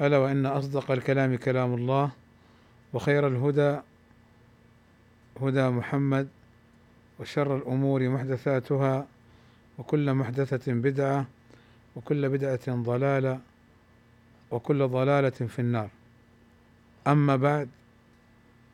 ألا 0.00 0.18
وإن 0.18 0.46
أصدق 0.46 0.90
الكلام 0.90 1.36
كلام 1.36 1.74
الله 1.74 2.10
وخير 2.92 3.26
الهدى 3.26 3.78
هدى 5.40 5.68
محمد 5.68 6.28
وشر 7.20 7.56
الأمور 7.56 8.08
محدثاتها 8.08 9.06
وكل 9.78 10.14
محدثة 10.14 10.72
بدعة 10.72 11.26
وكل 11.96 12.28
بدعة 12.28 12.60
ضلالة 12.68 13.40
وكل 14.50 14.88
ضلالة 14.88 15.30
في 15.30 15.58
النار. 15.58 15.88
أما 17.06 17.36
بعد 17.36 17.68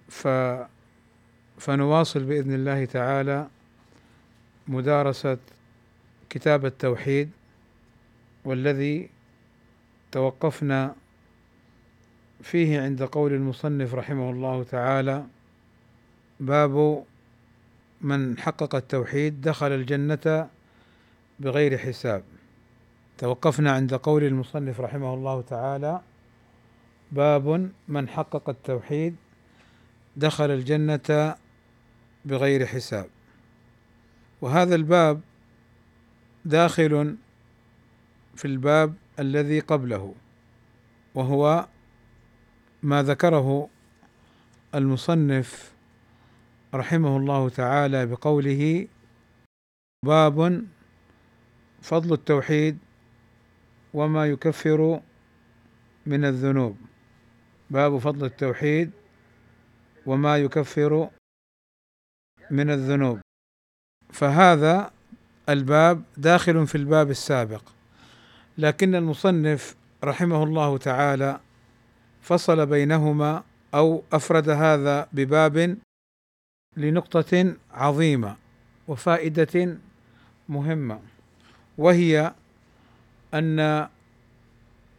ف 0.08 0.28
فنواصل 1.58 2.24
بإذن 2.24 2.54
الله 2.54 2.84
تعالى 2.84 3.48
مدارسة 4.68 5.38
كتاب 6.30 6.66
التوحيد 6.66 7.30
والذي 8.44 9.10
توقفنا 10.12 10.94
فيه 12.42 12.80
عند 12.80 13.02
قول 13.02 13.32
المصنف 13.32 13.94
رحمه 13.94 14.30
الله 14.30 14.62
تعالى 14.62 15.26
باب 16.40 17.04
من 18.00 18.38
حقق 18.38 18.74
التوحيد 18.74 19.40
دخل 19.40 19.72
الجنة 19.72 20.48
بغير 21.40 21.78
حساب. 21.78 22.22
توقفنا 23.18 23.72
عند 23.72 23.94
قول 23.94 24.24
المصنف 24.24 24.80
رحمه 24.80 25.14
الله 25.14 25.42
تعالى 25.42 26.00
باب 27.12 27.70
من 27.88 28.08
حقق 28.08 28.48
التوحيد 28.48 29.16
دخل 30.16 30.50
الجنة 30.50 31.34
بغير 32.24 32.66
حساب. 32.66 33.06
وهذا 34.40 34.74
الباب 34.74 35.20
داخل 36.44 37.16
في 38.34 38.44
الباب 38.44 38.94
الذي 39.18 39.60
قبله 39.60 40.14
وهو 41.14 41.66
ما 42.82 43.02
ذكره 43.02 43.68
المصنف 44.74 45.72
رحمه 46.74 47.16
الله 47.16 47.48
تعالى 47.48 48.06
بقوله 48.06 48.88
باب 50.04 50.64
فضل 51.82 52.12
التوحيد 52.12 52.78
وما 53.94 54.26
يكفر 54.26 55.00
من 56.06 56.24
الذنوب. 56.24 56.76
باب 57.70 57.98
فضل 57.98 58.24
التوحيد 58.26 58.90
وما 60.06 60.38
يكفر 60.38 61.10
من 62.50 62.70
الذنوب. 62.70 63.20
فهذا 64.12 64.90
الباب 65.48 66.02
داخل 66.16 66.66
في 66.66 66.74
الباب 66.74 67.10
السابق. 67.10 67.62
لكن 68.58 68.94
المصنف 68.94 69.76
رحمه 70.04 70.42
الله 70.44 70.78
تعالى 70.78 71.40
فصل 72.22 72.66
بينهما 72.66 73.42
أو 73.74 74.02
أفرد 74.12 74.48
هذا 74.48 75.08
بباب 75.12 75.78
لنقطة 76.76 77.54
عظيمة 77.72 78.36
وفائدة 78.88 79.78
مهمة 80.48 81.00
وهي 81.78 82.34
أن 83.34 83.88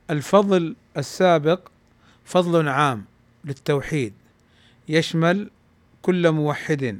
الفضل 0.09 0.75
السابق 0.97 1.67
فضل 2.25 2.67
عام 2.67 3.05
للتوحيد 3.45 4.13
يشمل 4.89 5.49
كل 6.01 6.31
موحد. 6.31 6.99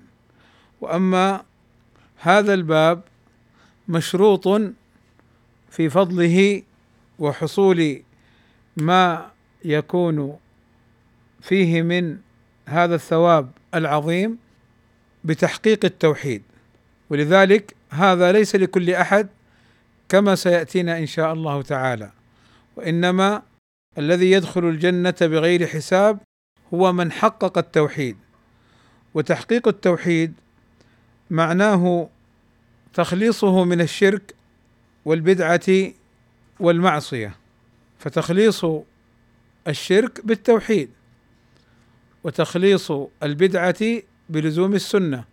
وأما 0.82 1.44
هذا 2.18 2.54
الباب 2.54 3.02
مشروط 3.88 4.48
في 5.70 5.90
فضله 5.90 6.64
وحصول 7.20 8.04
ما 8.78 9.31
يكون 9.66 10.38
فيه 11.42 11.82
من 11.82 12.18
هذا 12.66 12.96
الثواب 12.96 13.52
العظيم 13.76 14.38
بتحقيق 15.24 15.86
التوحيد. 15.86 16.44
ولذلك 17.10 17.76
هذا 17.90 18.32
ليس 18.32 18.56
لكل 18.56 18.90
أحد 18.90 19.28
كما 20.10 20.36
سيأتينا 20.36 20.98
إن 20.98 21.06
شاء 21.06 21.34
الله 21.34 21.62
تعالى. 21.62 22.12
وإنما 22.76 23.42
الذي 23.98 24.32
يدخل 24.32 24.66
الجنة 24.66 25.16
بغير 25.22 25.68
حساب 25.68 26.20
هو 26.74 26.94
من 26.94 27.12
حقق 27.12 27.58
التوحيد. 27.58 28.18
وتحقيق 29.14 29.68
التوحيد 29.68 30.34
معناه 31.30 32.10
تخليصه 32.94 33.64
من 33.64 33.82
الشرك 33.82 34.36
والبدعة 35.06 35.92
والمعصية. 36.60 37.36
فتخليص 38.00 38.66
الشرك 39.68 40.26
بالتوحيد 40.26 40.90
وتخليص 42.24 42.92
البدعة 43.24 44.02
بلزوم 44.30 44.74
السنة 44.74 45.24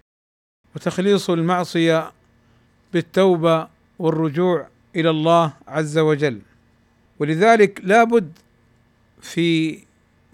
وتخليص 0.76 1.30
المعصية 1.30 2.12
بالتوبة 2.92 3.68
والرجوع 3.98 4.68
إلى 4.96 5.10
الله 5.10 5.52
عز 5.68 5.98
وجل. 5.98 6.40
ولذلك 7.18 7.80
لا 7.84 8.04
بد 8.04 8.32
في 9.20 9.78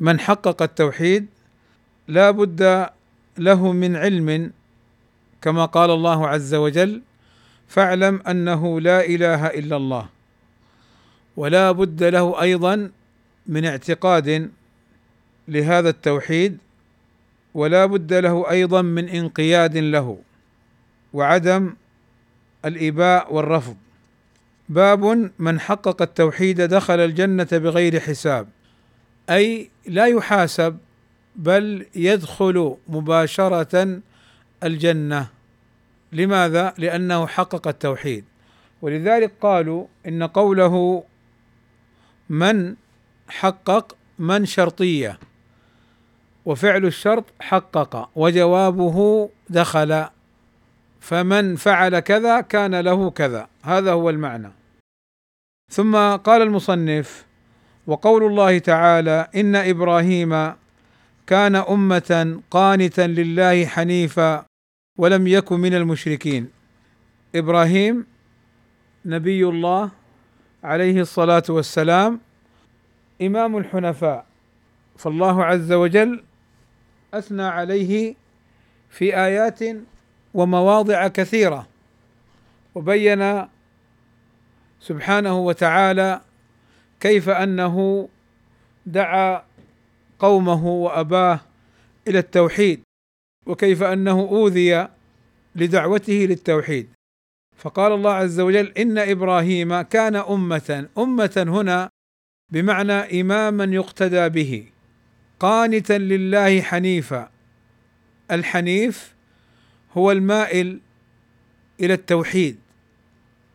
من 0.01 0.21
حقق 0.21 0.63
التوحيد 0.63 1.27
لا 2.09 2.31
بد 2.31 2.91
له 3.39 3.73
من 3.73 3.97
علم 3.97 4.53
كما 5.43 5.65
قال 5.65 5.91
الله 5.91 6.29
عز 6.29 6.55
وجل 6.55 7.03
فاعلم 7.69 8.23
أنه 8.29 8.81
لا 8.81 9.07
إله 9.07 9.47
إلا 9.47 9.77
الله 9.77 10.09
ولا 11.37 11.73
بد 11.73 12.03
له 12.03 12.41
أيضا 12.43 12.91
من 13.47 13.65
اعتقاد 13.65 14.51
لهذا 15.49 15.89
التوحيد 15.89 16.59
ولا 17.55 17.87
بد 17.87 18.13
له 18.13 18.51
أيضا 18.51 18.83
من 18.83 19.09
انقياد 19.09 19.77
له 19.77 20.19
وعدم 21.13 21.75
الإباء 22.65 23.35
والرفض. 23.35 23.77
باب 24.69 25.31
من 25.39 25.61
حقق 25.61 26.03
التوحيد 26.03 26.61
دخل 26.61 27.01
الجنة 27.01 27.49
بغير 27.53 28.01
حساب. 28.01 28.49
أي 29.31 29.71
لا 29.87 30.07
يحاسب 30.07 30.77
بل 31.37 31.87
يدخل 31.95 32.77
مباشرة 32.89 34.01
الجنة. 34.65 35.29
لماذا؟ 36.13 36.75
لأنه 36.79 37.27
حقق 37.27 37.69
التوحيد. 37.69 38.25
ولذلك 38.83 39.33
قالوا 39.41 39.87
إن 40.09 40.23
قوله 40.23 41.05
من 42.29 42.75
حقق 43.29 43.97
من 44.19 44.47
شرطية 44.47 45.19
وفعل 46.45 46.85
الشرط 46.85 47.25
حقق 47.41 48.11
وجوابه 48.17 49.29
دخل. 49.51 50.05
فمن 51.01 51.57
فعل 51.57 51.99
كذا 51.99 52.41
كان 52.41 52.81
له 52.81 53.11
كذا. 53.11 53.49
هذا 53.63 53.93
هو 53.93 54.11
المعنى. 54.11 54.51
ثم 55.71 56.17
قال 56.17 56.43
المصنف 56.43 57.25
وقول 57.87 58.25
الله 58.25 58.59
تعالى 58.59 59.29
إن 59.37 59.57
إبراهيم 59.57 60.53
كان 61.27 61.57
أمة 61.57 62.41
قانتا 62.51 63.07
لله 63.07 63.67
حنيفا 63.67 64.45
ولم 64.99 65.27
يكن 65.27 65.61
من 65.61 65.75
المشركين. 65.75 66.51
إبراهيم 67.35 68.07
نبي 69.05 69.49
الله 69.49 69.91
عليه 70.65 71.01
الصلاة 71.01 71.43
والسلام 71.49 72.21
إمام 73.23 73.57
الحنفاء 73.57 74.27
فالله 74.97 75.45
عز 75.45 75.73
وجل 75.73 76.25
أثنى 77.15 77.43
عليه 77.43 78.15
في 78.91 79.17
آيات 79.17 79.61
ومواضع 80.35 81.09
كثيرة 81.09 81.69
وبين 82.75 83.49
سبحانه 84.81 85.39
وتعالى 85.39 86.21
كيف 87.01 87.29
أنه 87.29 88.09
دعا 88.87 89.43
قومه 90.19 90.67
وأباه 90.67 91.41
إلى 92.09 92.19
التوحيد 92.19 92.83
وكيف 93.47 93.83
أنه 93.83 94.21
أوذي 94.21 94.89
لدعوته 95.57 96.13
للتوحيد. 96.13 96.89
فقال 97.57 97.93
الله 97.93 98.13
عز 98.13 98.41
وجل 98.41 98.73
إن 98.79 98.99
إبراهيم 98.99 99.81
كان 99.83 100.17
أمة 100.17 100.89
أمة 100.99 101.45
هنا 101.49 101.91
بمعنى 102.51 103.21
إماما 103.21 103.65
يقتدى 103.65 104.29
به 104.29 104.65
قانتا 105.41 105.99
لله 105.99 106.61
حنيفا. 106.61 107.31
الحنيف 108.31 109.15
هو 109.93 110.13
المائل 110.13 110.81
إلى 111.81 111.95
التوحيد 111.95 112.59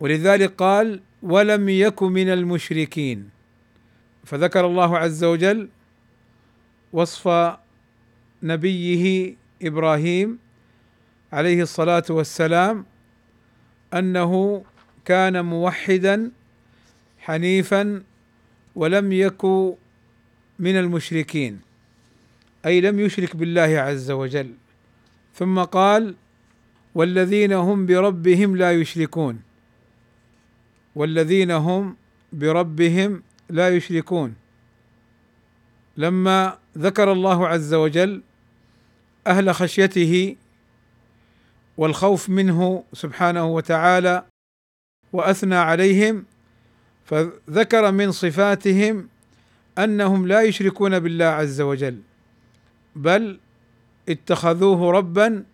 ولذلك 0.00 0.52
قال 0.54 1.00
ولم 1.22 1.68
يك 1.68 2.02
من 2.02 2.28
المشركين 2.28 3.30
فذكر 4.24 4.66
الله 4.66 4.98
عز 4.98 5.24
وجل 5.24 5.68
وصف 6.92 7.54
نبيه 8.42 9.34
إبراهيم 9.62 10.38
عليه 11.32 11.62
الصلاة 11.62 12.04
والسلام 12.10 12.84
أنه 13.94 14.64
كان 15.04 15.44
موحدا 15.44 16.30
حنيفا 17.18 18.02
ولم 18.74 19.12
يك 19.12 19.44
من 20.58 20.76
المشركين 20.78 21.60
أي 22.66 22.80
لم 22.80 23.00
يشرك 23.00 23.36
بالله 23.36 23.80
عز 23.80 24.10
وجل. 24.10 24.54
ثم 25.34 25.62
قال 25.62 26.14
والذين 26.94 27.52
هم 27.52 27.86
بربهم 27.86 28.56
لا 28.56 28.72
يشركون. 28.72 29.42
والذين 30.94 31.50
هم 31.50 31.96
بربهم 32.32 33.22
لا 33.48 33.68
يشركون. 33.68 34.34
لما 35.96 36.58
ذكر 36.78 37.12
الله 37.12 37.48
عز 37.48 37.74
وجل 37.74 38.22
أهل 39.26 39.54
خشيته 39.54 40.36
والخوف 41.76 42.30
منه 42.30 42.84
سبحانه 42.92 43.46
وتعالى 43.46 44.24
وأثنى 45.12 45.54
عليهم 45.54 46.24
فذكر 47.10 47.90
من 47.92 48.12
صفاتهم 48.12 49.08
أنهم 49.78 50.26
لا 50.26 50.42
يشركون 50.42 50.98
بالله 50.98 51.24
عز 51.24 51.60
وجل 51.60 51.98
بل 52.96 53.38
اتخذوه 54.08 54.92
ربا 54.92 55.44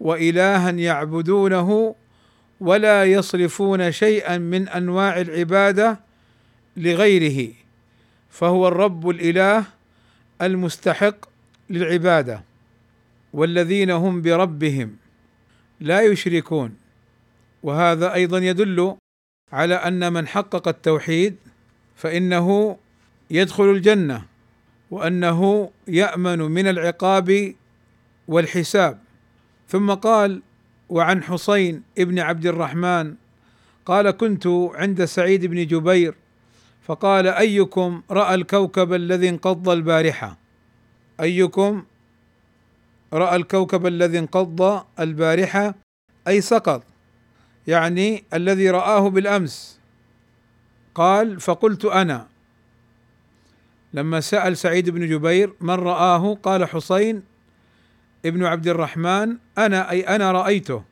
والها 0.00 0.70
يعبدونه 0.70 1.94
ولا 2.60 3.04
يصرفون 3.04 3.92
شيئا 3.92 4.38
من 4.38 4.68
أنواع 4.68 5.20
العبادة 5.20 6.00
لغيره 6.76 7.52
فهو 8.30 8.68
الرب 8.68 9.08
الإله 9.10 9.64
المستحق 10.42 11.16
للعبادة 11.70 12.44
والذين 13.32 13.90
هم 13.90 14.22
بربهم 14.22 14.96
لا 15.80 16.00
يشركون. 16.00 16.76
وهذا 17.62 18.14
أيضا 18.14 18.38
يدل 18.38 18.96
على 19.52 19.74
أن 19.74 20.12
من 20.12 20.28
حقق 20.28 20.68
التوحيد 20.68 21.36
فإنه 21.96 22.76
يدخل 23.30 23.64
الجنة 23.64 24.22
وأنه 24.90 25.70
يأمن 25.88 26.38
من 26.38 26.66
العقاب 26.66 27.54
والحساب. 28.28 28.98
ثم 29.68 29.94
قال 29.94 30.42
وعن 30.88 31.22
حسين 31.22 31.82
ابن 31.98 32.18
عبد 32.18 32.46
الرحمن 32.46 33.14
قال 33.86 34.10
كنت 34.10 34.46
عند 34.74 35.04
سعيد 35.04 35.46
بن 35.46 35.66
جبير 35.66 36.14
فقال 36.82 37.26
أيكم 37.26 38.02
رأى 38.10 38.34
الكوكب 38.34 38.92
الذي 38.92 39.28
انقض 39.28 39.68
البارحة؟ 39.68 40.38
أيكم 41.20 41.84
رأى 43.12 43.36
الكوكب 43.36 43.86
الذي 43.86 44.18
انقض 44.18 44.84
البارحة؟ 45.00 45.74
أي 46.28 46.40
سقط؟ 46.40 46.82
يعني 47.70 48.24
الذي 48.34 48.70
رآه 48.70 49.08
بالأمس. 49.08 49.78
قال 50.94 51.40
فقلت 51.40 51.84
أنا. 51.84 52.26
لما 53.94 54.20
سأل 54.20 54.56
سعيد 54.56 54.90
بن 54.90 55.08
جبير 55.08 55.52
من 55.60 55.74
رآه؟ 55.74 56.34
قال 56.34 56.64
حسين 56.64 57.22
ابن 58.26 58.44
عبد 58.44 58.68
الرحمن. 58.68 59.36
أنا 59.58 59.90
أي 59.90 60.00
أنا 60.02 60.32
رأيته. 60.32 60.82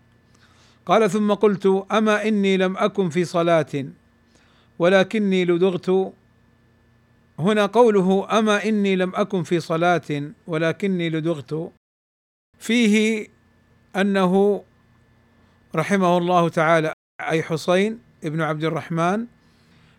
قال 0.86 1.10
ثم 1.10 1.34
قلت 1.34 1.66
أما 1.92 2.28
إني 2.28 2.56
لم 2.56 2.76
أكن 2.76 3.08
في 3.08 3.24
صلاة 3.24 3.84
ولكني 4.78 5.44
لدغت. 5.44 6.12
هنا 7.38 7.66
قوله 7.66 8.38
أما 8.38 8.64
إني 8.64 8.96
لم 8.96 9.12
أكن 9.14 9.42
في 9.42 9.60
صلاة 9.60 10.32
ولكني 10.46 11.10
لدغت. 11.10 11.72
فيه 12.58 13.26
أنه 13.96 14.62
رحمه 15.74 16.18
الله 16.18 16.48
تعالى 16.48 16.92
أي 17.20 17.42
حسين 17.42 17.98
ابن 18.24 18.40
عبد 18.40 18.64
الرحمن 18.64 19.26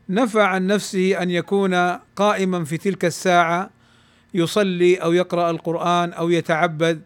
نفى 0.09 0.41
عن 0.41 0.67
نفسه 0.67 1.21
أن 1.21 1.29
يكون 1.29 1.75
قائما 2.15 2.63
في 2.63 2.77
تلك 2.77 3.05
الساعة 3.05 3.69
يصلي 4.33 4.95
أو 4.95 5.13
يقرأ 5.13 5.49
القرآن 5.49 6.13
أو 6.13 6.29
يتعبد 6.29 7.01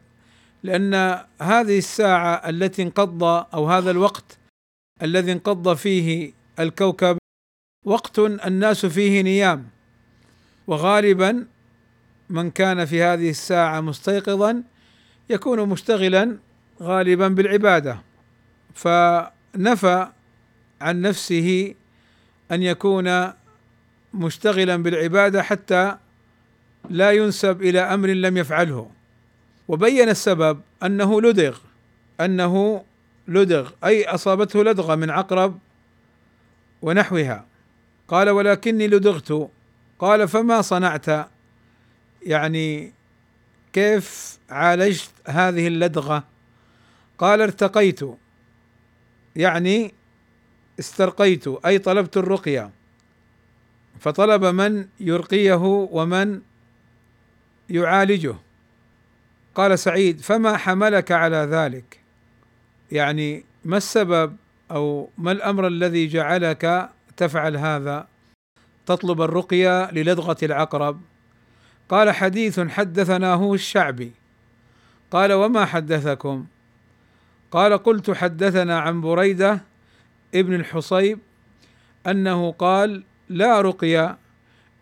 لأن 0.64 0.94
هذه 1.42 1.78
الساعة 1.78 2.50
التي 2.50 2.84
انقض 2.84 3.24
أو 3.24 3.70
هذا 3.70 3.92
الوقت 3.92 4.38
الذي 5.02 5.32
انقض 5.32 5.74
فيه 5.74 6.34
الكوكب 6.60 7.18
وقت 7.86 8.20
الناس 8.20 8.86
فيه 8.86 9.22
نيام. 9.22 9.68
وغالبا 10.68 11.48
من 12.30 12.52
كان 12.52 12.86
في 12.86 13.04
هذه 13.04 13.30
الساعة 13.30 13.82
مستيقظا 13.82 14.64
يكون 15.30 15.70
مشتغلا 15.70 16.38
غالبا 16.82 17.28
بالعبادة. 17.28 18.13
فنفى 18.74 20.08
عن 20.82 21.02
نفسه 21.02 21.76
أن 22.52 22.64
يكون 22.64 23.34
مشتغلا 24.14 24.76
بالعبادة 24.76 25.44
حتى 25.44 25.98
لا 26.90 27.12
ينسب 27.12 27.62
إلى 27.62 27.80
أمر 27.80 28.08
لم 28.08 28.38
يفعله. 28.38 28.90
وبين 29.68 30.10
السبب 30.10 30.62
أنه 30.84 31.22
لدغ 31.22 31.58
أنه 32.22 32.84
لدغ 33.28 33.70
أي 33.84 34.06
أصابته 34.06 34.64
لدغة 34.64 34.96
من 34.96 35.10
عقرب 35.10 35.60
ونحوها. 36.82 37.46
قال 38.08 38.30
ولكني 38.30 38.88
لدغت 38.88 39.50
قال 40.00 40.28
فما 40.28 40.62
صنعت؟ 40.62 41.28
يعني 42.26 42.94
كيف 43.74 44.38
عالجت 44.50 45.12
هذه 45.28 45.68
اللدغة؟ 45.68 46.24
قال 47.18 47.42
ارتقيت 47.42 48.00
يعني 49.36 49.94
استرقيت 50.80 51.48
أي 51.48 51.80
طلبت 51.80 52.18
الرقية. 52.18 52.72
فطلب 54.00 54.46
من 54.46 54.88
يرقيه 55.00 55.88
ومن 55.92 56.42
يعالجه. 57.70 58.36
قال 59.56 59.80
سعيد 59.80 60.22
فما 60.22 60.58
حملك 60.58 61.12
على 61.12 61.38
ذلك؟ 61.38 62.00
يعني 62.92 63.46
ما 63.66 63.78
السبب 63.78 64.36
أو 64.72 65.10
ما 65.18 65.32
الأمر 65.32 65.68
الذي 65.68 66.08
جعلك 66.08 66.90
تفعل 67.18 67.58
هذا؟ 67.58 68.08
تطلب 68.86 69.22
الرقية 69.22 69.92
للدغة 69.92 70.38
العقرب. 70.44 71.02
قال 71.90 72.12
حديث 72.12 72.60
حدثناه 72.60 73.54
الشعبي. 73.54 74.12
قال 75.12 75.34
وما 75.34 75.66
حدثكم؟ 75.66 76.46
قال 77.54 77.78
قلت 77.78 78.12
حدثنا 78.12 78.80
عن 78.80 79.02
بريدة 79.02 79.62
ابن 80.36 80.54
الحصيب 80.54 81.20
أنه 82.08 82.52
قال 82.52 83.04
لا 83.30 83.62
رقيه 83.62 84.18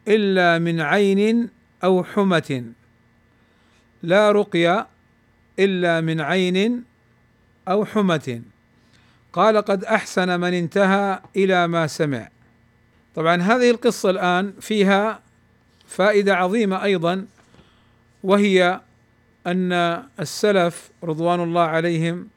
إلا 0.08 0.60
من 0.60 0.82
عين 0.82 1.50
أو 1.84 2.04
حمة. 2.04 2.64
لا 4.04 4.32
رقيه 4.32 4.88
إلا 5.60 6.02
من 6.02 6.22
عين 6.22 6.84
أو 7.68 7.86
حمة. 7.86 8.42
قال 9.34 9.58
قد 9.58 9.84
أحسن 9.84 10.40
من 10.40 10.54
انتهى 10.54 11.20
إلى 11.36 11.68
ما 11.68 11.88
سمع. 11.88 12.30
طبعا 13.16 13.42
هذه 13.42 13.72
القصة 13.72 14.10
الآن 14.10 14.54
فيها 14.62 15.22
فائدة 15.88 16.36
عظيمة 16.36 16.84
أيضا 16.84 17.26
وهي 18.24 18.82
أن 19.48 19.74
السلف 20.20 20.90
رضوان 21.04 21.40
الله 21.44 21.62
عليهم 21.62 22.28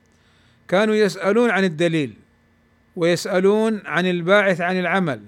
كانوا 0.69 0.95
يسألون 0.95 1.51
عن 1.51 1.65
الدليل 1.65 2.15
ويسألون 2.97 3.83
عن 3.87 4.07
الباعث 4.07 4.61
عن 4.61 4.79
العمل 4.79 5.23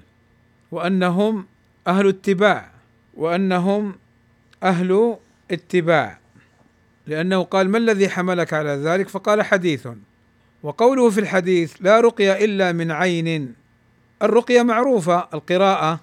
وأنهم 0.72 1.46
أهل 1.86 2.08
اتباع 2.08 2.70
وأنهم 3.14 3.94
أهل 4.62 5.16
اتباع. 5.50 6.18
لأنه 7.06 7.42
قال 7.42 7.70
ما 7.70 7.78
الذي 7.78 8.08
حملك 8.08 8.52
على 8.52 8.70
ذلك؟ 8.70 9.08
فقال 9.08 9.42
حديث. 9.42 9.88
وقوله 10.62 11.10
في 11.10 11.20
الحديث 11.20 11.74
لا 11.80 12.00
رقية 12.00 12.44
إلا 12.44 12.72
من 12.72 12.90
عين. 12.90 13.54
الرقية 14.22 14.62
معروفة 14.62 15.28
القراءة 15.34 16.00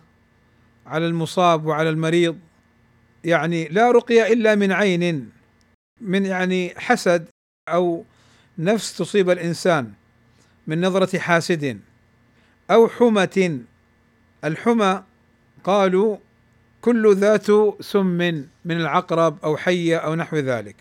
على 0.86 1.08
المصاب 1.08 1.66
وعلى 1.66 1.90
المريض. 1.90 2.38
يعني 3.24 3.68
لا 3.68 3.92
رقية 3.92 4.34
إلا 4.34 4.56
من 4.56 4.72
عين 4.72 5.30
من 6.02 6.25
يعني 6.25 6.74
حسد 6.78 7.25
أو 7.70 8.06
نفس 8.57 8.98
تصيب 8.98 9.29
الإنسان 9.29 9.91
من 10.67 10.86
نظرة 10.86 11.19
حاسد 11.19 11.79
أو 12.72 12.88
حمى 12.88 13.62
الحمى 14.43 15.03
قالوا 15.63 16.17
كل 16.81 17.15
ذات 17.15 17.48
سم 17.81 18.07
من 18.65 18.77
العقرب 18.81 19.38
أو 19.43 19.57
حيه 19.57 19.98
أو 19.98 20.15
نحو 20.15 20.38
ذلك. 20.38 20.75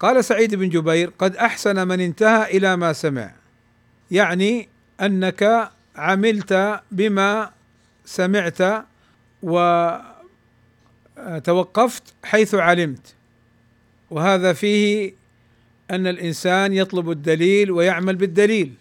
قال 0.00 0.24
سعيد 0.24 0.54
بن 0.54 0.68
جبير 0.68 1.12
قد 1.18 1.36
أحسن 1.36 1.88
من 1.88 2.00
انتهى 2.00 2.56
إلى 2.56 2.76
ما 2.76 2.92
سمع 2.92 3.32
يعني 4.10 4.68
أنك 5.00 5.70
عملت 5.96 6.80
بما 6.90 7.50
سمعت 8.04 8.84
وتوقفت 11.22 12.02
حيث 12.24 12.54
علمت 12.54 13.14
وهذا 14.10 14.52
فيه 14.52 15.12
أن 15.92 16.06
الإنسان 16.06 16.72
يطلب 16.72 17.10
الدليل 17.10 17.70
ويعمل 17.70 18.16
بالدليل. 18.16 18.74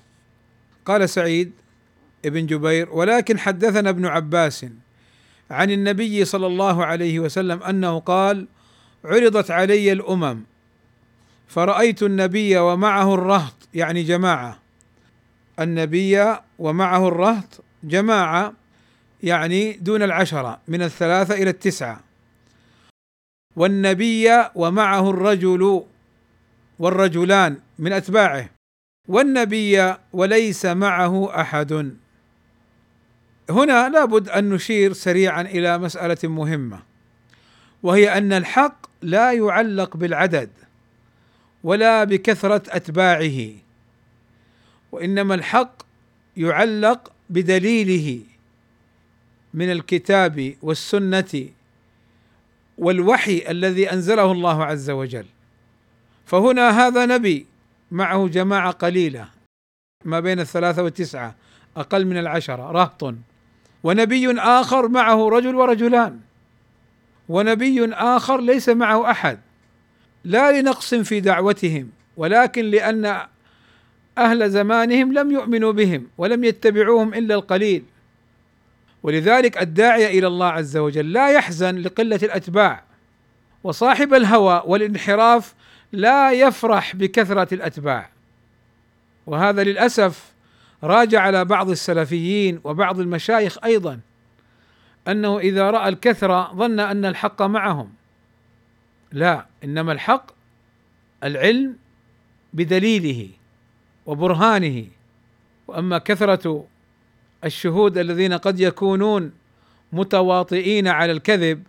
قال 0.86 1.10
سعيد 1.10 1.52
ابن 2.26 2.46
جبير 2.46 2.90
ولكن 2.90 3.40
حدثنا 3.40 3.90
ابن 3.90 4.06
عباس 4.06 4.66
عن 5.52 5.72
النبي 5.72 6.26
صلى 6.26 6.48
الله 6.48 6.86
عليه 6.86 7.20
وسلم 7.20 7.64
أنه 7.64 8.00
قال 8.00 8.48
عرضت 9.06 9.52
علي 9.52 9.92
الأمم 9.92 10.44
فرأيت 11.48 12.04
النبي 12.04 12.58
ومعه 12.58 13.14
الرهط. 13.14 13.54
يعني 13.74 14.04
جماعة. 14.04 14.60
النبي 15.60 16.36
ومعه 16.60 17.08
الرهط 17.08 17.64
جماعة 17.84 18.54
يعني 19.24 19.74
دون 19.74 20.04
العشرة 20.04 20.60
من 20.68 20.82
الثلاثة 20.82 21.34
إلى 21.34 21.50
التسعة. 21.50 22.00
والنبي 23.56 24.28
ومعه 24.56 25.10
الرجل 25.10 25.84
والرجلان 26.82 27.58
من 27.80 27.94
أتباعه 27.94 28.50
والنبي 29.08 29.96
وليس 30.14 30.66
معه 30.66 31.42
أحد. 31.42 31.96
هنا 33.50 33.90
لابد 33.90 34.30
أن 34.30 34.50
نشير 34.50 34.94
سريعا 34.94 35.42
إلى 35.42 35.78
مسألة 35.78 36.18
مهمة 36.24 36.80
وهي 37.84 38.18
أن 38.18 38.34
الحق 38.34 38.86
لا 39.02 39.32
يعلق 39.32 39.98
بالعدد 39.98 40.50
ولا 41.64 42.04
بكثرة 42.04 42.64
أتباعه 42.70 43.50
وإنما 44.92 45.36
الحق 45.36 45.84
يعلق 46.38 47.12
بدليله 47.30 48.20
من 49.54 49.72
الكتاب 49.72 50.56
والسنة 50.62 51.46
والوحي 52.78 53.44
الذي 53.50 53.92
أنزله 53.94 54.32
الله 54.32 54.64
عز 54.64 54.90
وجل. 54.90 55.26
فهنا 56.32 56.88
هذا 56.88 57.06
نبي 57.06 57.46
معه 57.92 58.28
جماعة 58.28 58.72
قليلة 58.72 59.28
ما 60.06 60.20
بين 60.20 60.40
الثلاثة 60.40 60.84
والتسعة 60.84 61.36
أقل 61.78 62.06
من 62.06 62.18
العشرة 62.18 62.72
رهط. 62.72 63.16
ونبي 63.84 64.40
آخر 64.40 64.88
معه 64.88 65.30
رجل 65.30 65.56
ورجلان. 65.56 66.20
ونبي 67.30 67.94
آخر 67.94 68.42
ليس 68.42 68.70
معه 68.70 69.12
أحد. 69.12 69.40
لا 70.24 70.62
لنقص 70.62 70.94
في 70.94 71.20
دعوتهم 71.20 71.90
ولكن 72.18 72.66
لأن 72.66 73.22
أهل 74.18 74.50
زمانهم 74.50 75.14
لم 75.14 75.32
يؤمنوا 75.32 75.72
بهم 75.72 76.08
ولم 76.18 76.44
يتبعوهم 76.44 77.14
إلا 77.14 77.36
القليل. 77.36 77.84
ولذلك 79.04 79.62
الداعيه 79.62 80.20
إلى 80.20 80.28
الله 80.28 80.48
عز 80.48 80.78
وجل 80.78 81.14
لا 81.14 81.30
يحزن 81.30 81.78
لقلة 81.78 82.20
الأتباع 82.24 82.84
وصاحب 83.64 84.14
الهوى 84.14 84.64
والانحراف 84.66 85.54
لا 85.92 86.32
يفرح 86.32 86.96
بكثرة 86.96 87.54
الأتباع. 87.54 88.10
وهذا 89.28 89.64
للأسف 89.64 90.32
راجع 90.84 91.22
على 91.22 91.46
بعض 91.46 91.70
السلفيين 91.70 92.60
وبعض 92.64 93.00
المشايخ 93.00 93.58
أيضا 93.64 94.00
أنه 95.08 95.40
إذا 95.40 95.72
رأى 95.72 95.90
الكثرة 95.90 96.54
ظن 96.56 96.80
أن 96.80 97.06
الحق 97.06 97.42
معهم. 97.42 97.94
لا 99.12 99.46
إنما 99.64 99.92
الحق 99.92 100.32
العلم 101.24 101.76
بدليله 102.54 103.30
وبرهانه. 104.06 104.86
وأما 105.68 105.98
كثرة 105.98 106.66
الشهود 107.44 107.98
الذين 107.98 108.34
قد 108.34 108.60
يكونون 108.60 109.32
متواطئين 109.94 110.88
على 110.88 111.12
الكذب 111.12 111.64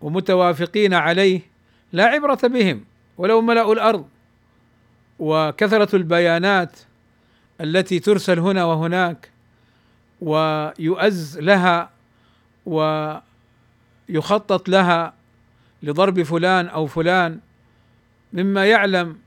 ومتوافقين 0.00 0.94
عليه 0.94 1.40
لا 1.92 2.04
عبرة 2.04 2.38
بهم. 2.42 2.84
ولو 3.18 3.40
ملأوا 3.40 3.74
الأرض 3.74 4.08
وكثرة 5.18 5.96
البيانات 5.96 6.78
التي 7.60 7.98
ترسل 7.98 8.38
هنا 8.38 8.64
وهناك 8.64 9.30
ويؤز 10.20 11.38
لها 11.38 11.90
ويخطط 12.66 14.68
لها 14.68 15.14
لضرب 15.82 16.22
فلان 16.22 16.66
أو 16.66 16.86
فلان 16.86 17.40
مما 18.32 18.66
يعلم 18.66 19.18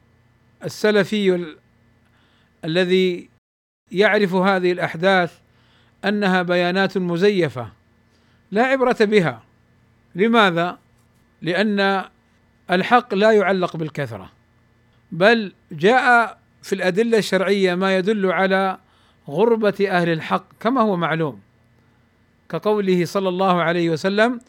السلفي 0.64 1.56
الذي 2.66 3.30
يعرف 3.92 4.34
هذه 4.34 4.72
الأحداث 4.72 5.38
أنها 6.06 6.42
بيانات 6.42 6.98
مزيفة 6.98 7.70
لا 8.52 8.64
عبرة 8.64 8.98
بها 9.02 9.44
لماذا؟ 10.16 10.78
لأن 11.42 12.06
الحق 12.72 13.14
لا 13.14 13.32
يعلق 13.32 13.78
بالكثرة 13.78 14.30
بل 15.12 15.54
جاء 15.72 16.38
في 16.62 16.74
الأدلة 16.74 17.18
الشرعية 17.18 17.76
ما 17.76 17.98
يدل 17.98 18.32
على 18.32 18.78
غربة 19.30 19.88
أهل 19.90 20.10
الحق 20.10 20.46
كما 20.60 20.82
هو 20.82 20.96
معلوم. 20.96 21.40
كقوله 22.50 23.06
صلى 23.06 23.30
الله 23.30 23.62
عليه 23.62 23.90
وسلم 23.90 24.40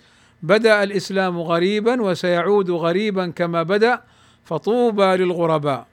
بدأ 0.42 0.82
الإسلام 0.82 1.40
غريبا 1.40 2.02
وسيعود 2.02 2.70
غريبا 2.70 3.30
كما 3.30 3.62
بدأ 3.62 4.00
فطوبى 4.44 5.04
للغرباء. 5.04 5.86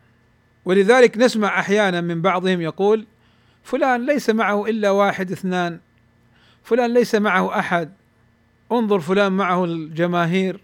ولذلك 0.65 1.17
نسمع 1.17 1.59
أحيانا 1.59 2.01
من 2.01 2.21
بعضهم 2.21 2.61
يقول 2.61 3.05
فلان 3.63 4.05
ليس 4.05 4.29
معه 4.29 4.65
إلا 4.65 4.89
واحد 4.89 5.31
اثنان 5.31 5.79
فلان 6.63 6.93
ليس 6.93 7.15
معه 7.15 7.59
أحد 7.59 7.93
انظر 8.71 8.99
فلان 8.99 9.31
معه 9.31 9.65
الجماهير. 9.65 10.59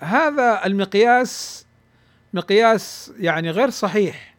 هذا 0.00 0.66
المقياس 0.66 1.66
مقياس 2.34 3.12
يعني 3.18 3.50
غير 3.50 3.70
صحيح. 3.70 4.34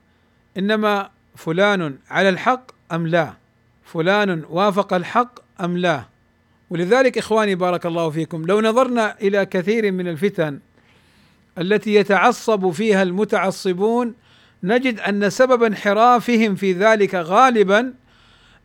إنما 0.58 1.10
فلان 1.36 1.98
على 2.10 2.30
الحق 2.30 2.72
أم 2.91 3.08
لا؟ 3.08 3.34
فلان 3.84 4.44
وافق 4.50 4.94
الحق 4.94 5.39
أم 5.62 5.77
لا؟ 5.77 6.03
ولذلك 6.70 7.18
إخواني 7.18 7.56
بارك 7.56 7.86
الله 7.86 8.10
فيكم 8.10 8.46
لو 8.46 8.62
نظرنا 8.62 9.15
إلى 9.22 9.46
كثير 9.46 9.91
من 9.91 10.08
الفتن 10.08 10.60
التي 11.58 11.96
يتعصب 11.96 12.70
فيها 12.70 13.03
المتعصبون 13.03 14.13
نجد 14.63 15.00
أن 15.00 15.30
سبب 15.30 15.63
انحرافهم 15.63 16.56
في 16.56 16.74
ذلك 16.74 17.15
غالبا 17.15 17.94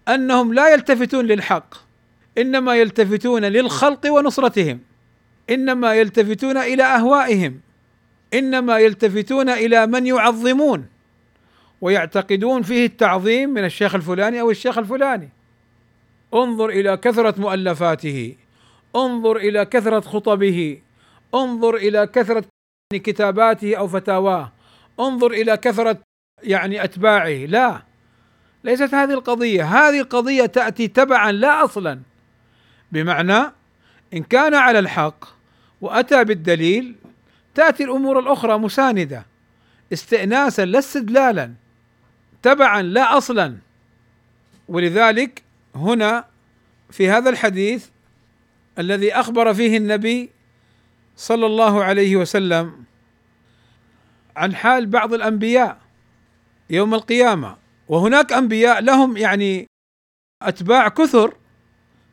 أنهم 0.08 0.54
لا 0.54 0.72
يلتفتون 0.72 1.26
للحق 1.26 1.74
إنما 2.38 2.74
يلتفتون 2.76 3.44
للخلق 3.44 4.12
ونصرتهم. 4.12 4.80
إنما 5.50 5.94
يلتفتون 5.94 6.56
إلى 6.56 6.82
أهوائهم. 6.82 7.60
إنما 8.34 8.78
يلتفتون 8.78 9.48
إلى 9.48 9.86
من 9.86 10.06
يعظمون. 10.06 10.86
ويعتقدون 11.80 12.62
فيه 12.62 12.86
التعظيم 12.86 13.50
من 13.50 13.64
الشيخ 13.64 13.94
الفلاني 13.94 14.40
أو 14.40 14.50
الشيخ 14.50 14.78
الفلاني. 14.78 15.28
انظر 16.34 16.68
إلى 16.68 16.96
كثرة 16.96 17.40
مؤلفاته. 17.40 18.34
انظر 18.96 19.36
إلى 19.36 19.64
كثرة 19.64 20.00
خطبه. 20.00 20.80
انظر 21.34 21.76
إلى 21.76 22.06
كثرة 22.06 22.44
كتاباته 22.92 23.76
أو 23.76 23.88
فتاواه. 23.88 24.52
انظر 25.00 25.30
إلى 25.30 25.56
كثرة 25.56 25.98
يعني 26.42 26.84
أتباعه. 26.84 27.46
لا 27.46 27.82
ليست 28.64 28.94
هذه 28.94 29.12
القضية. 29.12 29.64
هذه 29.64 30.00
القضية 30.00 30.46
تأتي 30.46 30.88
تبعا 30.88 31.32
لا 31.32 31.64
أصلا. 31.64 32.00
بمعنى 32.92 33.52
إن 34.14 34.22
كان 34.22 34.54
على 34.54 34.78
الحق 34.78 35.35
وأتى 35.86 36.24
بالدليل 36.24 36.94
تأتي 37.54 37.84
الأمور 37.84 38.18
الأخرى 38.18 38.58
مساندة 38.58 39.26
استئناسا 39.92 40.64
لا 40.64 40.78
استدلالا 40.78 41.52
تبعا 42.42 42.82
لا 42.82 43.18
أصلا. 43.18 43.56
ولذلك 44.68 45.42
هنا 45.74 46.24
في 46.90 47.10
هذا 47.10 47.30
الحديث 47.30 47.86
الذي 48.78 49.12
أخبر 49.12 49.54
فيه 49.54 49.76
النبي 49.76 50.30
صلى 51.16 51.46
الله 51.46 51.84
عليه 51.84 52.16
وسلم 52.16 52.84
عن 54.36 54.54
حال 54.54 54.86
بعض 54.86 55.14
الأنبياء 55.14 55.78
يوم 56.70 56.94
القيامة. 56.94 57.56
وهناك 57.88 58.32
أنبياء 58.32 58.80
لهم 58.80 59.16
يعني 59.16 59.66
أتباع 60.42 60.88
كثر 60.88 61.34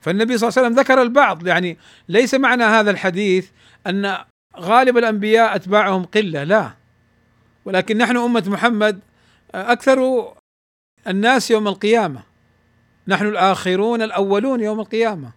فالنبي 0.01 0.37
صلى 0.37 0.49
الله 0.49 0.59
عليه 0.59 0.67
وسلم 0.67 0.79
ذكر 0.79 1.01
البعض. 1.01 1.47
يعني 1.47 1.77
ليس 2.09 2.33
معنى 2.33 2.63
هذا 2.63 2.91
الحديث 2.91 3.49
أن 3.87 4.17
غالب 4.57 4.97
الأنبياء 4.97 5.55
أتباعهم 5.55 6.03
قلة 6.05 6.43
لا. 6.43 6.71
ولكن 7.65 7.97
نحن 7.97 8.17
أمة 8.17 8.43
محمد 8.47 8.99
أكثر 9.55 10.31
الناس 11.07 11.51
يوم 11.51 11.67
القيامة. 11.67 12.23
نحن 13.07 13.25
الآخرون 13.25 14.01
الأولون 14.01 14.61
يوم 14.61 14.79
القيامة. 14.79 15.31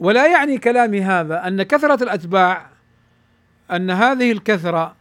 ولا 0.00 0.26
يعني 0.26 0.58
كلامي 0.58 1.02
هذا 1.02 1.46
أن 1.46 1.62
كثرة 1.62 2.02
الأتباع 2.02 2.70
أن 3.70 3.90
هذه 3.90 4.32
الكثرة 4.32 4.96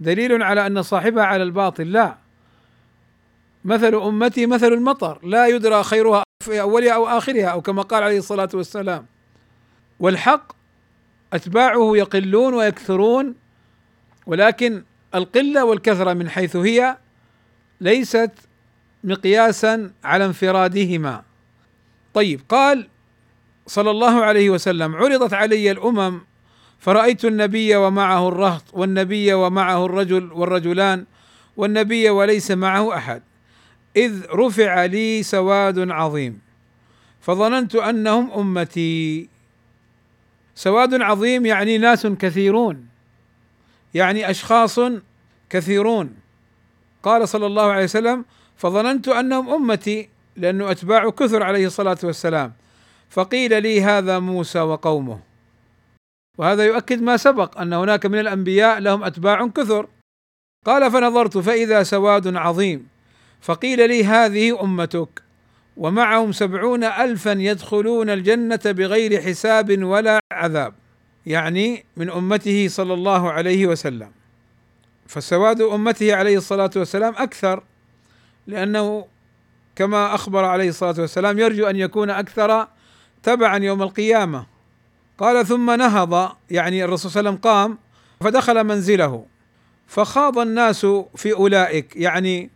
دليل 0.00 0.42
على 0.42 0.66
أن 0.66 0.82
صاحبها 0.82 1.24
على 1.24 1.42
الباطل 1.42 1.92
لا. 1.92 2.14
مثل 3.64 3.94
أمتي 3.94 4.46
مثل 4.46 4.66
المطر 4.66 5.26
لا 5.26 5.46
يدرى 5.46 5.82
خيرها 5.82 6.22
في 6.44 6.60
أولها 6.60 6.92
أو 6.92 7.06
آخرها 7.06 7.46
أو 7.46 7.60
كما 7.60 7.82
قال 7.82 8.02
عليه 8.02 8.18
الصلاة 8.18 8.48
والسلام. 8.54 9.06
والحق 10.00 10.57
أتباعه 11.32 11.96
يقلون 11.96 12.54
ويكثرون 12.54 13.34
ولكن 14.26 14.82
القلة 15.14 15.64
والكثرة 15.64 16.12
من 16.12 16.30
حيث 16.30 16.56
هي 16.56 16.96
ليست 17.80 18.30
مقياسا 19.04 19.90
على 20.04 20.24
انفرادهما. 20.24 21.22
طيب 22.14 22.40
قال 22.48 22.88
صلى 23.66 23.90
الله 23.90 24.24
عليه 24.24 24.50
وسلم 24.50 24.96
عرضت 24.96 25.34
علي 25.34 25.70
الأمم 25.70 26.20
فرأيت 26.78 27.24
النبي 27.24 27.76
ومعه 27.76 28.28
الرهط 28.28 28.62
والنبي 28.72 29.32
ومعه 29.34 29.86
الرجل 29.86 30.32
والرجلان 30.32 31.04
والنبي 31.56 32.10
وليس 32.10 32.50
معه 32.50 32.96
أحد 32.96 33.22
إذ 33.96 34.22
رفع 34.30 34.84
لي 34.84 35.22
سواد 35.22 35.90
عظيم 35.90 36.40
فظننت 37.20 37.74
أنهم 37.74 38.30
أمتي. 38.30 39.28
سواد 40.58 41.02
عظيم 41.02 41.46
يعني 41.46 41.78
ناس 41.78 42.06
كثيرون 42.06 42.88
يعني 43.94 44.30
أشخاص 44.30 44.80
كثيرون. 45.50 46.16
قال 47.02 47.28
صلى 47.28 47.46
الله 47.46 47.66
عليه 47.72 47.84
وسلم 47.84 48.24
فظننت 48.56 49.08
أنهم 49.08 49.50
أمتي 49.50 50.08
لأنه 50.36 50.70
أتباع 50.70 51.10
كثر 51.10 51.42
عليه 51.42 51.66
الصلاة 51.66 51.98
والسلام. 52.02 52.52
فقيل 53.10 53.62
لي 53.62 53.82
هذا 53.82 54.18
موسى 54.18 54.60
وقومه. 54.60 55.20
وهذا 56.38 56.64
يؤكد 56.64 57.02
ما 57.02 57.16
سبق 57.16 57.60
أن 57.60 57.72
هناك 57.72 58.06
من 58.06 58.18
الأنبياء 58.18 58.78
لهم 58.78 59.04
أتباع 59.04 59.46
كثر. 59.46 59.88
قال 60.66 60.90
فنظرت 60.90 61.38
فإذا 61.38 61.82
سواد 61.82 62.36
عظيم. 62.36 62.88
فقيل 63.40 63.88
لي 63.88 64.04
هذه 64.04 64.62
أمتك. 64.62 65.22
ومعهم 65.78 66.32
سبعون 66.32 66.84
الفا 66.84 67.30
يدخلون 67.30 68.10
الجنة 68.10 68.60
بغير 68.64 69.22
حساب 69.22 69.82
ولا 69.82 70.20
عذاب 70.32 70.74
يعني 71.26 71.84
من 71.96 72.10
أمته 72.10 72.68
صلى 72.68 72.94
الله 72.94 73.32
عليه 73.32 73.66
وسلم. 73.66 74.10
فسواد 75.06 75.60
أمته 75.60 76.14
عليه 76.14 76.36
الصلاة 76.36 76.70
والسلام 76.76 77.14
أكثر 77.16 77.62
لأنه 78.46 79.06
كما 79.76 80.14
أخبر 80.14 80.44
عليه 80.44 80.68
الصلاة 80.68 80.94
والسلام 80.98 81.38
يرجو 81.38 81.66
أن 81.66 81.76
يكون 81.76 82.10
أكثر 82.10 82.68
تبعا 83.22 83.58
يوم 83.58 83.82
القيامة. 83.82 84.46
قال 85.18 85.46
ثم 85.46 85.70
نهض. 85.70 86.36
يعني 86.50 86.84
الرسول 86.84 87.10
صلى 87.10 87.20
الله 87.20 87.30
عليه 87.30 87.38
وسلم 87.38 87.52
قام 87.52 87.78
فدخل 88.20 88.64
منزله 88.64 89.24
فخاض 89.86 90.38
الناس 90.38 90.86
في 91.16 91.32
أولئك 91.32 91.96
يعني 91.96 92.50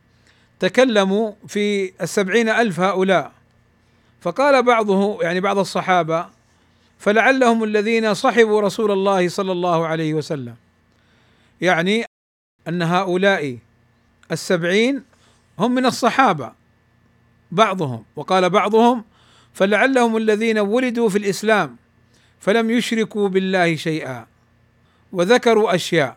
تكلموا 0.62 1.33
في 1.49 1.92
السبعين 2.02 2.49
ألف 2.49 2.81
هؤلاء. 2.81 3.33
فقال 4.21 4.62
بعضه 4.62 5.23
يعني 5.23 5.40
بعض 5.40 5.59
الصحابة 5.59 6.26
فلعلهم 6.99 7.64
الذين 7.64 8.14
صحبوا 8.14 8.61
رسول 8.61 8.90
الله 8.90 9.28
صلى 9.28 9.52
الله 9.52 9.87
عليه 9.87 10.14
وسلم. 10.14 10.54
يعني 11.61 12.04
أن 12.69 12.83
هؤلاء 12.83 13.59
السبعين 14.33 15.02
هم 15.59 15.75
من 15.75 15.87
الصحابة 15.87 16.52
بعضهم. 17.50 18.04
وقال 18.16 18.50
بعضهم 18.50 19.04
فلعلهم 19.54 20.16
الذين 20.16 20.59
ولدوا 20.59 21.09
في 21.09 21.19
الإسلام 21.19 21.76
فلم 22.40 22.71
يشركوا 22.71 23.28
بالله 23.28 23.76
شيئا 23.76 24.26
وذكروا 25.12 25.75
أشياء. 25.75 26.16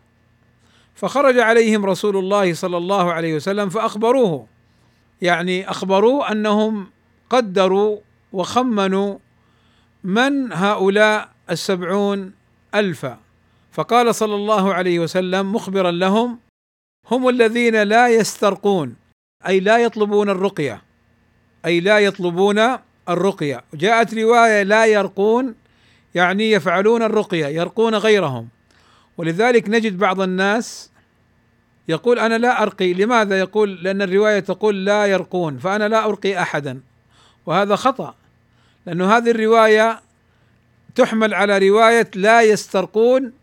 فخرج 0.95 1.39
عليهم 1.39 1.85
رسول 1.85 2.17
الله 2.17 2.53
صلى 2.53 2.77
الله 2.77 3.13
عليه 3.13 3.35
وسلم 3.35 3.69
فأخبروه. 3.69 4.47
يعني 5.21 5.69
اخبروه 5.69 6.31
أنهم 6.31 6.87
قدروا 7.29 7.97
وخمنوا 8.33 9.17
من 10.03 10.53
هؤلاء 10.53 11.29
السبعون 11.49 12.33
الفا 12.75 13.17
فقال 13.71 14.15
صلى 14.15 14.35
الله 14.35 14.73
عليه 14.73 14.99
وسلم 14.99 15.53
مخبرا 15.53 15.91
لهم 15.91 16.39
هم 17.11 17.29
الذين 17.29 17.83
لا 17.83 18.07
يسترقون 18.07 18.95
أي 19.47 19.59
لا 19.59 19.77
يطلبون 19.77 20.29
الرقية 20.29 20.81
أي 21.65 21.79
لا 21.79 21.99
يطلبون 21.99 22.77
الرقية. 23.09 23.63
جاءت 23.73 24.13
رواية 24.13 24.63
لا 24.63 24.85
يرقون 24.85 25.55
يعني 26.15 26.51
يفعلون 26.51 27.03
الرقية 27.03 27.45
يرقون 27.45 27.95
غيرهم. 27.95 28.47
ولذلك 29.17 29.69
نجد 29.69 29.97
بعض 29.97 30.21
الناس 30.21 30.91
يقول 31.87 32.19
أنا 32.19 32.37
لا 32.37 32.61
أرقي 32.63 32.93
لماذا 32.93 33.39
يقول؟ 33.39 33.83
لأن 33.83 34.01
الرواية 34.01 34.39
تقول 34.39 34.85
لا 34.85 35.05
يرقون 35.05 35.57
فأنا 35.57 35.87
لا 35.87 36.05
أرقي 36.05 36.41
أحدا. 36.41 36.81
وهذا 37.45 37.75
خطأ 37.75 38.15
لأن 38.85 39.01
هذه 39.01 39.31
الرواية 39.31 40.01
تحمل 40.95 41.33
على 41.33 41.57
رواية 41.57 42.11
لا 42.15 42.41
يسترقون 42.41 43.33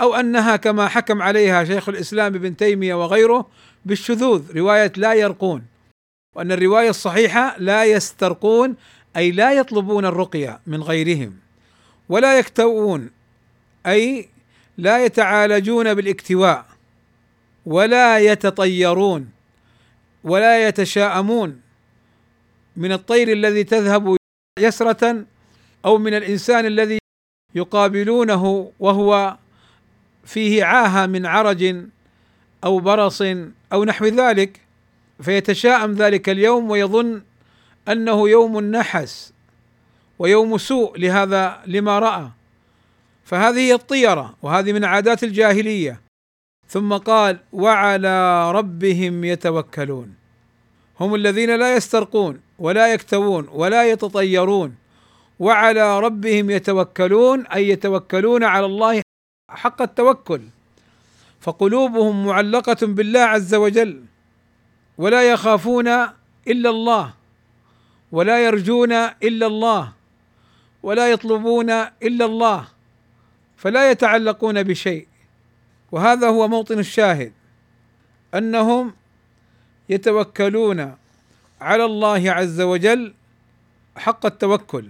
أو 0.00 0.14
أنها 0.14 0.56
كما 0.56 0.88
حكم 0.88 1.22
عليها 1.22 1.64
شيخ 1.64 1.88
الإسلام 1.88 2.34
ابن 2.34 2.56
تيمية 2.56 2.94
وغيره 2.94 3.46
بالشذوذ 3.84 4.56
رواية 4.56 4.92
لا 4.96 5.14
يرقون. 5.14 5.62
وأن 6.36 6.52
الرواية 6.52 6.90
الصحيحة 6.90 7.54
لا 7.58 7.84
يسترقون 7.84 8.76
أي 9.16 9.30
لا 9.30 9.52
يطلبون 9.52 10.04
الرقية 10.04 10.60
من 10.66 10.82
غيرهم 10.82 11.36
ولا 12.08 12.38
يكتوون 12.38 13.10
أي 13.86 14.28
لا 14.80 15.04
يتعالجون 15.04 15.94
بالاكتواء 15.94 16.66
ولا 17.66 18.18
يتطيرون 18.18 19.30
ولا 20.24 20.68
يتشاءمون 20.68 21.60
من 22.76 22.92
الطير 22.92 23.32
الذي 23.32 23.64
تذهب 23.64 24.16
يسرة 24.58 25.24
أو 25.84 25.98
من 25.98 26.14
الإنسان 26.14 26.66
الذي 26.66 26.98
يقابلونه 27.54 28.72
وهو 28.80 29.36
فيه 30.24 30.64
عاهة 30.64 31.06
من 31.06 31.26
عرج 31.26 31.76
أو 32.64 32.78
برص 32.78 33.22
أو 33.72 33.84
نحو 33.84 34.04
ذلك 34.06 34.60
فيتشاءم 35.22 35.92
ذلك 35.92 36.28
اليوم 36.28 36.70
ويظن 36.70 37.22
أنه 37.88 38.28
يوم 38.28 38.60
نحس 38.60 39.32
ويوم 40.18 40.58
سوء 40.58 40.98
لهذا 40.98 41.62
لما 41.66 41.98
رأى. 41.98 42.28
فهذه 43.30 43.58
هي 43.58 43.74
الطيرة 43.74 44.34
وهذه 44.42 44.72
من 44.72 44.84
عادات 44.84 45.24
الجاهلية. 45.24 46.00
ثم 46.68 46.96
قال 46.96 47.38
وعلى 47.52 48.50
ربهم 48.52 49.24
يتوكلون. 49.24 50.14
هم 51.00 51.14
الذين 51.14 51.56
لا 51.56 51.76
يسترقون 51.76 52.40
ولا 52.58 52.92
يكتوون 52.92 53.48
ولا 53.52 53.90
يتطيرون. 53.90 54.74
وعلى 55.38 56.00
ربهم 56.00 56.50
يتوكلون 56.50 57.46
أي 57.46 57.68
يتوكلون 57.68 58.44
على 58.44 58.66
الله 58.66 59.02
حق 59.50 59.82
التوكل. 59.82 60.42
فقلوبهم 61.40 62.26
معلقة 62.26 62.86
بالله 62.86 63.20
عز 63.20 63.54
وجل 63.54 64.04
ولا 64.98 65.32
يخافون 65.32 65.88
إلا 66.48 66.70
الله 66.70 67.14
ولا 68.12 68.44
يرجون 68.46 68.92
إلا 69.22 69.46
الله 69.46 69.92
ولا 70.82 71.10
يطلبون 71.10 71.70
إلا 72.02 72.24
الله. 72.24 72.79
فلا 73.60 73.90
يتعلقون 73.90 74.62
بشيء. 74.62 75.06
وهذا 75.92 76.28
هو 76.28 76.48
موطن 76.48 76.78
الشاهد 76.78 77.32
أنهم 78.34 78.94
يتوكلون 79.88 80.96
على 81.60 81.84
الله 81.84 82.30
عز 82.30 82.60
وجل 82.60 83.14
حق 83.96 84.26
التوكل 84.26 84.88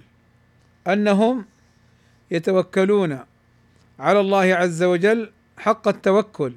أنهم 0.86 1.44
يتوكلون 2.30 3.18
على 3.98 4.20
الله 4.20 4.54
عز 4.54 4.82
وجل 4.82 5.32
حق 5.58 5.88
التوكل 5.88 6.52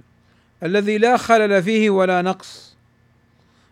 الذي 0.63 0.97
لا 0.97 1.17
خلل 1.17 1.63
فيه 1.63 1.89
ولا 1.89 2.21
نقص. 2.21 2.76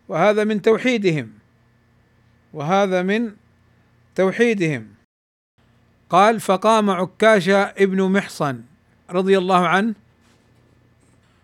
وهذا 0.08 0.44
من 0.44 0.62
توحيدهم 0.62 1.34
وهذا 2.54 3.02
من 3.02 3.32
توحيدهم. 4.16 5.01
قال 6.12 6.40
فقام 6.40 6.90
عكاشة 6.90 7.62
ابن 7.62 8.12
محصن 8.12 8.62
رضي 9.10 9.38
الله 9.38 9.68
عنه 9.68 9.94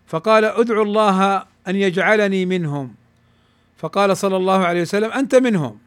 فقال 0.06 0.44
ادعو 0.44 0.82
الله 0.82 1.36
أن 1.68 1.76
يجعلني 1.76 2.46
منهم. 2.46 2.94
فقال 3.76 4.16
صلى 4.16 4.36
الله 4.36 4.66
عليه 4.66 4.82
وسلم 4.82 5.12
أنت 5.12 5.34
منهم. 5.34 5.78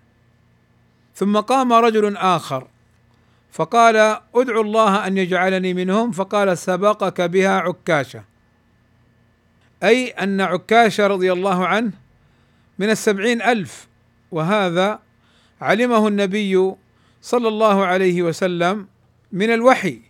ثم 1.15 1.37
قام 1.39 1.73
رجل 1.73 2.17
آخر 2.17 2.67
فقال 3.51 3.95
ادعو 4.35 4.61
الله 4.61 5.07
أن 5.07 5.17
يجعلني 5.17 5.73
منهم. 5.73 6.11
فقال 6.11 6.57
سبقك 6.57 7.21
بها 7.21 7.59
عكاشة. 7.59 8.23
أي 9.83 10.07
أن 10.07 10.41
عكاشة 10.41 11.07
رضي 11.07 11.31
الله 11.31 11.67
عنه 11.67 11.91
من 12.79 12.89
السبعين 12.89 13.41
ألف 13.41 13.87
وهذا 14.31 14.99
علمه 15.61 16.07
النبي 16.07 16.73
صلى 17.21 17.47
الله 17.47 17.85
عليه 17.85 18.21
وسلم 18.21 18.87
من 19.31 19.53
الوحي. 19.53 20.01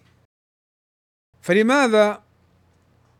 فلماذا 1.42 2.22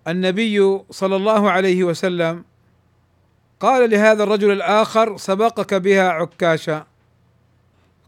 النبي 0.08 0.80
صلى 0.90 1.16
الله 1.16 1.52
عليه 1.52 1.84
وسلم 1.84 2.46
قال 3.60 3.90
لهذا 3.90 4.24
الرجل 4.24 4.52
الآخر 4.52 5.18
سبقك 5.18 5.74
بها 5.74 6.10
عكاشا؟ 6.10 6.88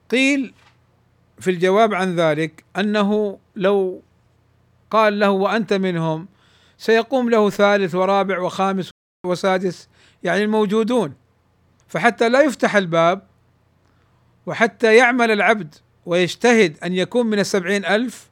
قيل 0.09 0.53
في 1.39 1.51
الجواب 1.51 1.93
عن 1.93 2.15
ذلك 2.15 2.63
أنه 2.77 3.39
لو 3.55 4.01
قال 4.91 5.19
له 5.19 5.29
وأنت 5.29 5.73
منهم 5.73 6.27
سيقوم 6.77 7.29
له 7.29 7.49
ثالث 7.49 7.95
ورابع 7.95 8.39
وخامس 8.39 8.89
وسادس 9.25 9.89
يعني 10.23 10.43
الموجودون. 10.43 11.13
فحتى 11.87 12.29
لا 12.29 12.41
يفتح 12.41 12.75
الباب 12.75 13.27
وحتى 14.45 14.95
يعمل 14.95 15.31
العبد 15.31 15.75
ويجتهد 16.05 16.77
أن 16.83 16.93
يكون 16.93 17.25
من 17.25 17.39
السبعين 17.39 17.85
ألف 17.85 18.29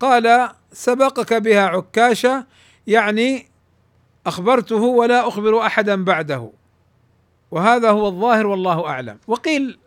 قال 0.00 0.50
سبقك 0.72 1.34
بها 1.34 1.66
عكاشة 1.66 2.46
يعني 2.86 3.46
أخبرته 4.26 4.82
ولا 4.82 5.28
أخبر 5.28 5.66
أحدا 5.66 6.04
بعده. 6.04 6.50
وهذا 7.50 7.90
هو 7.90 8.08
الظاهر 8.08 8.46
والله 8.46 8.86
أعلم. 8.86 9.18
وقيل 9.26 9.78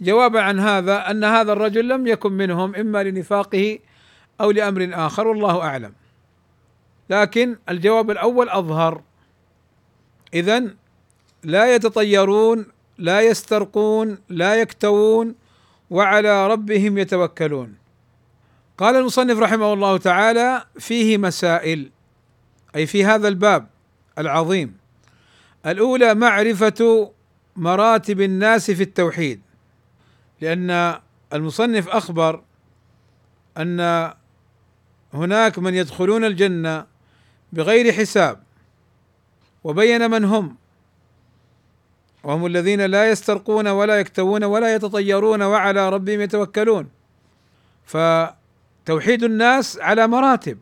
جوابا 0.00 0.40
عن 0.40 0.60
هذا 0.60 1.10
أن 1.10 1.24
هذا 1.24 1.52
الرجل 1.52 1.88
لم 1.88 2.06
يكن 2.06 2.32
منهم 2.32 2.74
إما 2.74 3.02
لنفاقه 3.02 3.78
أو 4.40 4.50
لأمر 4.50 4.90
آخر 4.92 5.26
والله 5.26 5.62
أعلم. 5.62 5.92
لكن 7.10 7.56
الجواب 7.68 8.10
الأول 8.10 8.48
أظهر. 8.48 9.02
إذا 10.34 10.64
لا 11.44 11.74
يتطيرون 11.74 12.66
لا 12.98 13.20
يسترقون 13.20 14.18
لا 14.28 14.54
يكتوون 14.54 15.34
وعلى 15.90 16.46
ربهم 16.46 16.98
يتوكلون. 16.98 17.74
قال 18.78 18.96
المصنف 18.96 19.38
رحمه 19.38 19.72
الله 19.72 19.96
تعالى 19.96 20.64
فيه 20.78 21.18
مسائل 21.18 21.90
أي 22.76 22.86
في 22.86 23.04
هذا 23.04 23.28
الباب 23.28 23.66
العظيم. 24.18 24.76
الأولى 25.66 26.14
معرفة 26.14 27.10
مراتب 27.56 28.20
الناس 28.20 28.70
في 28.70 28.82
التوحيد 28.82 29.40
لأن 30.40 30.98
المصنف 31.32 31.88
أخبر 31.88 32.42
أن 33.58 34.12
هناك 35.14 35.58
من 35.58 35.74
يدخلون 35.74 36.24
الجنة 36.24 36.86
بغير 37.52 37.92
حساب 37.92 38.42
وبين 39.64 40.10
من 40.10 40.24
هم. 40.24 40.56
وهم 42.24 42.46
الذين 42.46 42.80
لا 42.80 43.10
يسترقون 43.10 43.68
ولا 43.68 44.00
يكتوون 44.00 44.44
ولا 44.44 44.74
يتطيرون 44.74 45.42
وعلى 45.42 45.88
ربهم 45.88 46.20
يتوكلون. 46.20 46.88
فتوحيد 47.84 49.22
الناس 49.22 49.78
على 49.78 50.06
مراتب. 50.06 50.58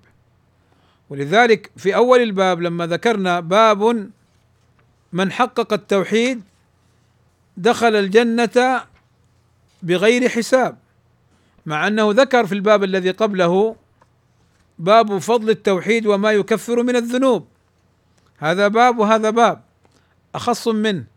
ولذلك 1.11 1.70
في 1.77 1.94
أول 1.94 2.20
الباب 2.22 2.61
لما 2.61 2.87
ذكرنا 2.87 3.40
باب 3.40 4.11
من 5.12 5.33
حقق 5.33 5.72
التوحيد 5.72 6.42
دخل 7.57 7.96
الجنة 7.96 8.83
بغير 9.83 10.29
حساب. 10.29 10.79
مع 11.66 11.87
أنه 11.87 12.11
ذكر 12.12 12.46
في 12.46 12.53
الباب 12.55 12.85
الذي 12.85 13.11
قبله 13.11 13.77
باب 14.79 15.18
فضل 15.18 15.51
التوحيد 15.51 16.07
وما 16.07 16.33
يكفر 16.33 16.83
من 16.83 16.96
الذنوب. 16.96 17.46
هذا 18.38 18.68
باب 18.68 18.98
وهذا 18.98 19.31
باب 19.31 19.62
أخص 20.35 20.68
منه. 20.68 21.12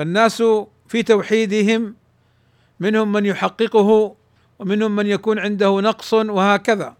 فالناس 0.00 0.42
في 0.88 1.02
توحيدهم 1.02 1.94
منهم 2.80 3.12
من 3.12 3.26
يحققه 3.26 4.16
ومنهم 4.58 4.96
من 4.96 5.06
يكون 5.06 5.38
عنده 5.38 5.80
نقص 5.80 6.12
وهكذا. 6.14 6.96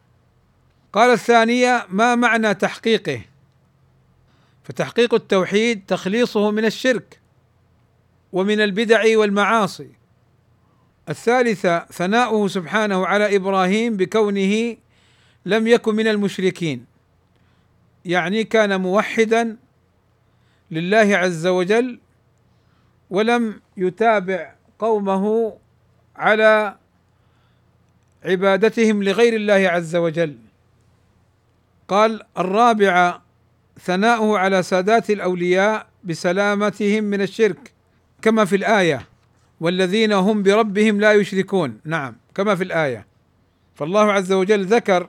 قال 0.93 1.11
الثانية 1.11 1.87
ما 1.89 2.15
معنى 2.15 2.55
تحقيقه؟ 2.55 3.21
فتحقيق 4.65 5.15
التوحيد 5.15 5.83
تخليصه 5.87 6.51
من 6.51 6.65
الشرك 6.65 7.21
ومن 8.33 8.61
البدع 8.61 9.19
والمعاصي. 9.19 9.91
الثالثة 11.09 11.79
ثناؤه 11.79 12.49
سبحانه 12.49 13.07
على 13.07 13.37
إبراهيم 13.37 13.97
بكونه 13.97 14.77
لم 15.47 15.67
يكن 15.67 15.95
من 15.95 16.09
المشركين. 16.09 16.85
يعني 18.05 18.45
كان 18.45 18.81
موحدا 18.81 19.57
لله 20.71 21.17
عز 21.17 21.47
وجل 21.47 21.99
ولم 23.11 23.61
يتابع 23.77 24.53
قومه 24.79 25.55
على 26.17 26.77
عبادتهم 28.25 29.03
لغير 29.03 29.35
الله 29.35 29.69
عز 29.69 29.97
وجل. 29.97 30.37
قال 31.89 32.23
الرابعه 32.39 33.23
ثناؤه 33.81 34.39
على 34.39 34.63
سادات 34.63 35.11
الأولياء 35.11 35.87
بسلامتهم 36.05 37.05
من 37.05 37.21
الشرك 37.23 37.73
كما 38.23 38.45
في 38.45 38.57
الآية 38.57 39.07
والذين 39.61 40.13
هم 40.13 40.43
بربهم 40.43 41.01
لا 41.01 41.13
يشركون. 41.13 41.81
نعم 41.85 42.17
كما 42.35 42.55
في 42.55 42.65
الآية 42.65 43.07
فالله 43.75 44.13
عز 44.13 44.33
وجل 44.33 44.65
ذكر 44.65 45.09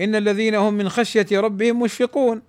إن 0.00 0.14
الذين 0.14 0.54
هم 0.54 0.74
من 0.74 0.88
خشية 0.88 1.26
ربهم 1.32 1.80
مشفقون. 1.80 2.42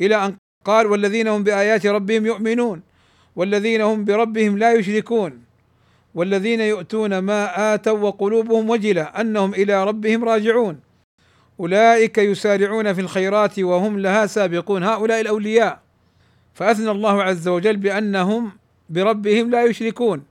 إلى 0.00 0.26
أن 0.26 0.36
قال 0.64 0.86
والذين 0.86 1.28
هم 1.28 1.42
بآيات 1.44 1.86
ربهم 1.86 2.26
يؤمنون. 2.26 2.82
والذين 3.36 3.80
هم 3.80 4.04
بربهم 4.04 4.58
لا 4.58 4.72
يشركون 4.72 5.42
والذين 6.14 6.60
يؤتون 6.60 7.18
ما 7.18 7.74
آتوا 7.74 7.98
وقلوبهم 7.98 8.70
وجلة 8.70 9.02
أنهم 9.02 9.54
إلى 9.54 9.84
ربهم 9.84 10.24
راجعون. 10.24 10.80
أولئك 11.60 12.18
يسارعون 12.18 12.92
في 12.92 13.00
الخيرات 13.00 13.58
وهم 13.58 13.98
لها 13.98 14.26
سابقون 14.26 14.82
هؤلاء 14.82 15.20
الأولياء. 15.20 15.80
فأثنى 16.54 16.90
الله 16.90 17.22
عز 17.22 17.48
وجل 17.48 17.76
بأنهم 17.76 18.52
بربهم 18.90 19.50
لا 19.50 19.64
يشركون. 19.64 20.24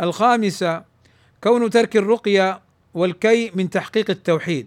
الخامسة 0.00 0.82
كون 1.40 1.70
ترك 1.70 1.96
الرقية 1.96 2.60
والكي 2.94 3.50
من 3.54 3.70
تحقيق 3.70 4.10
التوحيد 4.10 4.66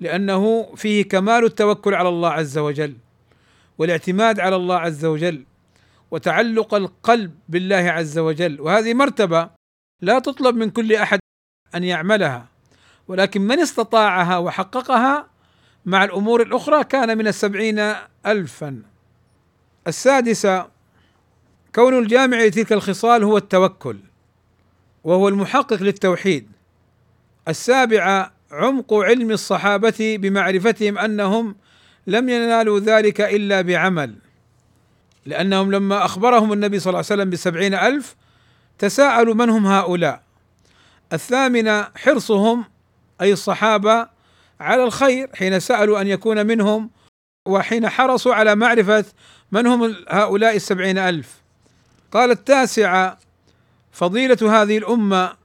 لأنه 0.00 0.72
فيه 0.76 1.08
كمال 1.08 1.44
التوكل 1.44 1.94
على 1.94 2.08
الله 2.08 2.30
عز 2.30 2.58
وجل 2.58 2.94
والاعتماد 3.78 4.40
على 4.40 4.56
الله 4.56 4.76
عز 4.76 5.04
وجل. 5.04 5.44
وتعلق 6.10 6.74
القلب 6.74 7.34
بالله 7.48 7.76
عز 7.76 8.18
وجل. 8.18 8.60
وهذه 8.60 8.94
مرتبة 8.94 9.50
لا 10.02 10.18
تطلب 10.18 10.56
من 10.56 10.70
كل 10.70 10.92
أحد 10.92 11.18
أن 11.74 11.84
يعملها 11.84 12.48
ولكن 13.08 13.40
من 13.40 13.58
استطاعها 13.58 14.38
وحققها 14.38 15.26
مع 15.86 16.04
الأمور 16.04 16.42
الأخرى 16.42 16.84
كان 16.84 17.18
من 17.18 17.26
السبعين 17.28 17.94
الفا. 18.26 18.82
السادسة 19.86 20.68
كون 21.74 21.98
الجامع 21.98 22.44
لتلك 22.44 22.72
الخصال 22.72 23.24
هو 23.24 23.36
التوكل 23.36 23.98
وهو 25.04 25.28
المحقق 25.28 25.82
للتوحيد. 25.82 26.48
السابعة 27.48 28.32
عمق 28.50 28.94
علم 28.94 29.30
الصحابة 29.30 30.16
بمعرفتهم 30.20 30.98
أنهم 30.98 31.56
لم 32.06 32.28
ينالوا 32.28 32.80
ذلك 32.80 33.20
إلا 33.20 33.60
بعمل. 33.60 34.14
لأنهم 35.26 35.72
لما 35.72 36.04
أخبرهم 36.04 36.52
النبي 36.52 36.78
صلى 36.78 36.90
الله 36.90 36.98
عليه 36.98 37.06
وسلم 37.06 37.30
بسبعين 37.30 37.74
ألف 37.74 38.16
تساءلوا 38.78 39.34
من 39.34 39.50
هم 39.50 39.66
هؤلاء؟ 39.66 40.22
الثامنة 41.12 41.88
حرصهم 41.96 42.64
أي 43.20 43.32
الصحابة 43.32 44.08
على 44.60 44.84
الخير 44.84 45.30
حين 45.34 45.60
سألوا 45.60 46.00
أن 46.00 46.06
يكون 46.06 46.46
منهم 46.46 46.90
وحين 47.48 47.88
حرصوا 47.88 48.34
على 48.34 48.54
معرفة 48.54 49.04
من 49.52 49.66
هم 49.66 49.96
هؤلاء 50.08 50.56
السبعين 50.56 50.98
ألف. 50.98 51.42
قال 52.12 52.30
التاسعة 52.30 53.18
فضيلة 53.92 54.62
هذه 54.62 54.78
الأمة 54.78 55.36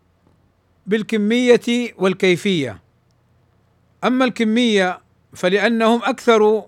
بالكمية 0.88 1.94
والكيفية. 1.98 2.82
أما 4.04 4.26
الكمية 4.26 5.00
فلأنهم 5.34 6.02
أكثر 6.04 6.65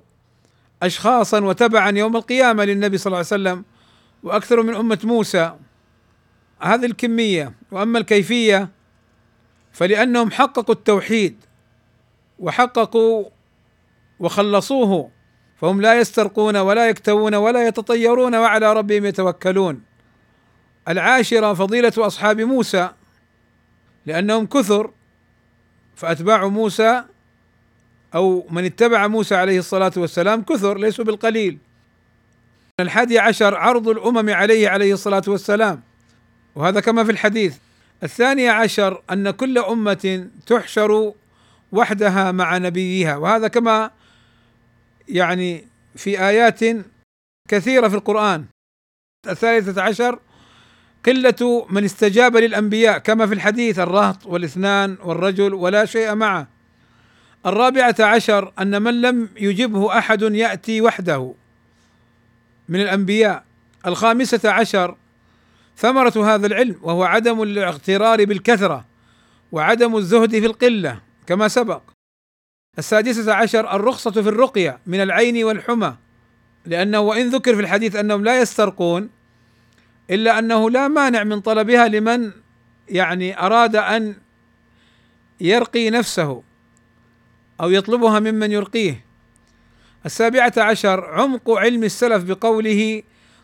اشخاصا 0.86 1.40
وتبعا 1.40 1.98
يوم 1.98 2.16
القيامة 2.16 2.64
للنبي 2.66 2.98
صلى 2.98 3.06
الله 3.06 3.18
عليه 3.18 3.28
وسلم 3.28 3.66
وأكثر 4.24 4.62
من 4.64 4.76
أمة 4.76 5.00
موسى. 5.04 5.56
هذه 6.62 6.86
الكمية 6.86 7.54
وأما 7.72 8.00
الكيفية 8.00 8.70
فلأنهم 9.72 10.32
حققوا 10.32 10.76
التوحيد 10.76 11.46
وحققوا 12.40 13.26
وخلصوه 14.20 15.12
فهم 15.58 15.82
لا 15.82 16.00
يسترقون 16.00 16.58
ولا 16.58 16.90
يكتوون 16.90 17.36
ولا 17.36 17.68
يتطيرون 17.68 18.36
وعلى 18.36 18.74
ربهم 18.74 19.06
يتوكلون. 19.06 19.84
العاشرة 20.88 21.54
فضيلة 21.54 21.94
أصحاب 21.98 22.42
موسى 22.42 22.90
لأنهم 24.06 24.46
كثر 24.46 24.92
فأتباع 25.96 26.48
موسى 26.48 27.04
أو 28.16 28.48
من 28.50 28.66
اتبع 28.66 29.08
موسى 29.08 29.36
عليه 29.36 29.60
الصلاة 29.60 29.92
والسلام 29.98 30.42
كثر 30.42 30.78
ليسوا 30.78 31.06
بالقليل. 31.06 31.58
الحادي 32.80 33.20
عشر 33.20 33.56
عرض 33.56 33.88
الأمم 33.88 34.30
عليه 34.30 34.70
عليه 34.70 34.94
الصلاة 34.94 35.24
والسلام. 35.28 35.82
وهذا 36.56 36.80
كما 36.80 37.04
في 37.04 37.12
الحديث. 37.12 37.58
الثانية 38.04 38.52
عشر 38.52 39.02
أن 39.12 39.32
كل 39.32 39.58
أمة 39.58 40.28
تحشر 40.48 41.14
وحدها 41.72 42.32
مع 42.32 42.58
نبيها. 42.58 43.18
وهذا 43.18 43.48
كما 43.48 43.92
يعني 45.10 45.68
في 45.96 46.20
آيات 46.20 46.60
كثيرة 47.50 47.88
في 47.88 47.96
القرآن. 47.96 48.46
الثالثة 49.28 49.82
عشر 49.82 50.20
قلة 51.06 51.68
من 51.70 51.84
استجاب 51.84 52.38
للأنبياء 52.38 52.98
كما 52.98 53.28
في 53.28 53.34
الحديث 53.34 53.80
الرهط 53.80 54.26
والإثنان 54.26 54.98
والرجل 55.04 55.54
ولا 55.54 55.86
شيء 55.86 56.16
معه. 56.16 56.53
الرابعة 57.46 57.96
عشر 58.00 58.54
أن 58.60 58.82
من 58.82 59.02
لم 59.02 59.30
يجبه 59.38 59.98
أحد 59.98 60.22
يأتي 60.22 60.82
وحده. 60.82 61.34
من 62.70 62.82
الأنبياء. 62.82 63.44
الخامسة 63.86 64.52
عشر 64.52 64.96
ثمرة 65.78 66.36
هذا 66.36 66.48
العلم 66.48 66.76
وهو 66.82 67.04
عدم 67.04 67.42
الاغترار 67.42 68.26
بالكثرة 68.26 68.86
وعدم 69.52 69.98
الزهد 69.98 70.40
في 70.40 70.46
القلة 70.46 71.00
كما 71.28 71.48
سبق. 71.48 71.82
السادسة 72.78 73.34
عشر 73.34 73.76
الرخصة 73.76 74.12
في 74.12 74.30
الرقية 74.30 74.80
من 74.88 75.02
العين 75.02 75.44
والحمى 75.44 75.96
لأنه 76.66 77.00
وإن 77.00 77.30
ذكر 77.30 77.56
في 77.56 77.62
الحديث 77.62 77.96
أنهم 77.96 78.24
لا 78.24 78.42
يسترقون 78.42 79.10
إلا 80.10 80.40
أنه 80.40 80.70
لا 80.70 80.88
مانع 80.88 81.24
من 81.24 81.42
طلبها 81.42 81.88
لمن 81.88 82.32
يعني 82.90 83.40
أراد 83.40 83.76
أن 83.76 84.16
يرقي 85.42 85.90
نفسه. 85.90 86.44
أو 87.64 87.72
يطلبها 87.72 88.20
ممن 88.20 88.52
يرقيه. 88.52 89.06
السابعة 90.06 90.54
عشر 90.58 91.06
عمق 91.06 91.52
علم 91.52 91.84
السلف 91.84 92.24
بقوله 92.24 93.04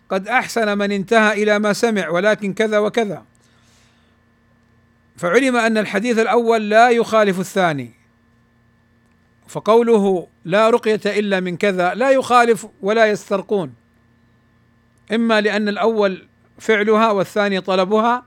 قد 0.10 0.27
أحسن 0.27 0.77
من 0.77 0.91
انتهى 0.91 1.43
إلى 1.43 1.60
ما 1.60 1.73
سمع 1.73 2.10
ولكن 2.10 2.53
كذا 2.53 2.79
وكذا. 2.79 3.23
فعلم 5.17 5.55
أن 5.55 5.77
الحديث 5.77 6.19
الأول 6.19 6.69
لا 6.69 6.89
يخالف 6.89 7.39
الثاني. 7.39 7.91
فقوله 9.47 10.27
لا 10.45 10.69
رقية 10.69 11.01
إلا 11.05 11.39
من 11.39 11.58
كذا 11.58 11.93
لا 11.93 12.12
يخالف 12.12 12.67
ولا 12.82 13.05
يسترقون. 13.05 13.73
إما 15.13 15.41
لأن 15.41 15.69
الأول 15.69 16.27
فعلها 16.60 17.12
والثاني 17.12 17.62
طلبها 17.62 18.25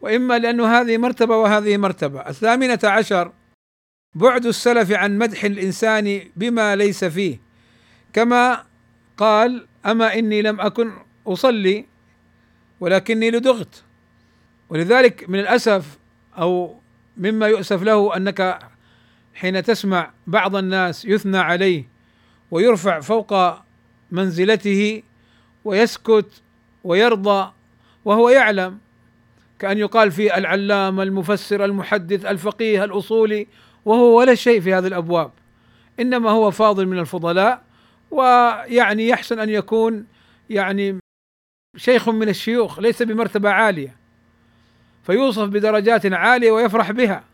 وإما 0.00 0.38
لأنه 0.38 0.80
هذه 0.80 0.98
مرتبة 0.98 1.36
وهذه 1.36 1.76
مرتبة. 1.76 2.20
الثامنة 2.20 2.78
عشر 2.84 3.32
بعد 4.16 4.46
السلف 4.46 4.92
عن 4.92 5.18
مدح 5.18 5.44
الإنسان 5.44 6.20
بما 6.36 6.76
ليس 6.76 7.04
فيه. 7.04 7.40
كما 8.12 8.64
قال 9.16 9.66
أما 9.86 10.14
إني 10.14 10.42
لم 10.42 10.60
أكن 10.60 10.92
أصلي 11.26 11.86
ولكني 12.80 13.30
لدغت. 13.30 13.82
ولذلك 14.68 15.28
من 15.28 15.38
الأسف 15.40 15.98
أو 16.38 16.80
مما 17.16 17.46
يؤسف 17.46 17.82
له 17.82 18.16
أنك 18.16 18.58
حين 19.34 19.62
تسمع 19.62 20.10
بعض 20.26 20.56
الناس 20.56 21.04
يثنى 21.04 21.38
عليه 21.38 21.88
ويرفع 22.50 23.00
فوق 23.00 23.34
منزلته 24.10 25.02
ويسكت 25.64 26.42
ويرضى 26.84 27.52
وهو 28.04 28.28
يعلم 28.28 28.78
كأن 29.58 29.78
يقال 29.78 30.12
في 30.12 30.36
العلامة 30.38 31.02
المفسر 31.02 31.64
المحدث 31.64 32.24
الفقيه 32.24 32.84
الأصولي 32.84 33.46
وهو 33.86 34.18
ولا 34.18 34.34
شيء 34.34 34.60
في 34.60 34.74
هذه 34.74 34.86
الأبواب. 34.86 35.30
إنما 36.00 36.30
هو 36.30 36.50
فاضل 36.50 36.86
من 36.86 36.98
الفضلاء 36.98 37.62
ويعني 38.10 39.08
يحسن 39.08 39.38
أن 39.38 39.48
يكون 39.48 40.06
يعني 40.50 40.98
شيخ 41.76 42.08
من 42.08 42.28
الشيوخ 42.28 42.80
ليس 42.80 43.02
بمرتبة 43.02 43.50
عالية. 43.50 43.96
فيوصف 45.02 45.48
بدرجات 45.48 46.12
عالية 46.12 46.50
ويفرح 46.50 46.92
بها. 46.92 47.24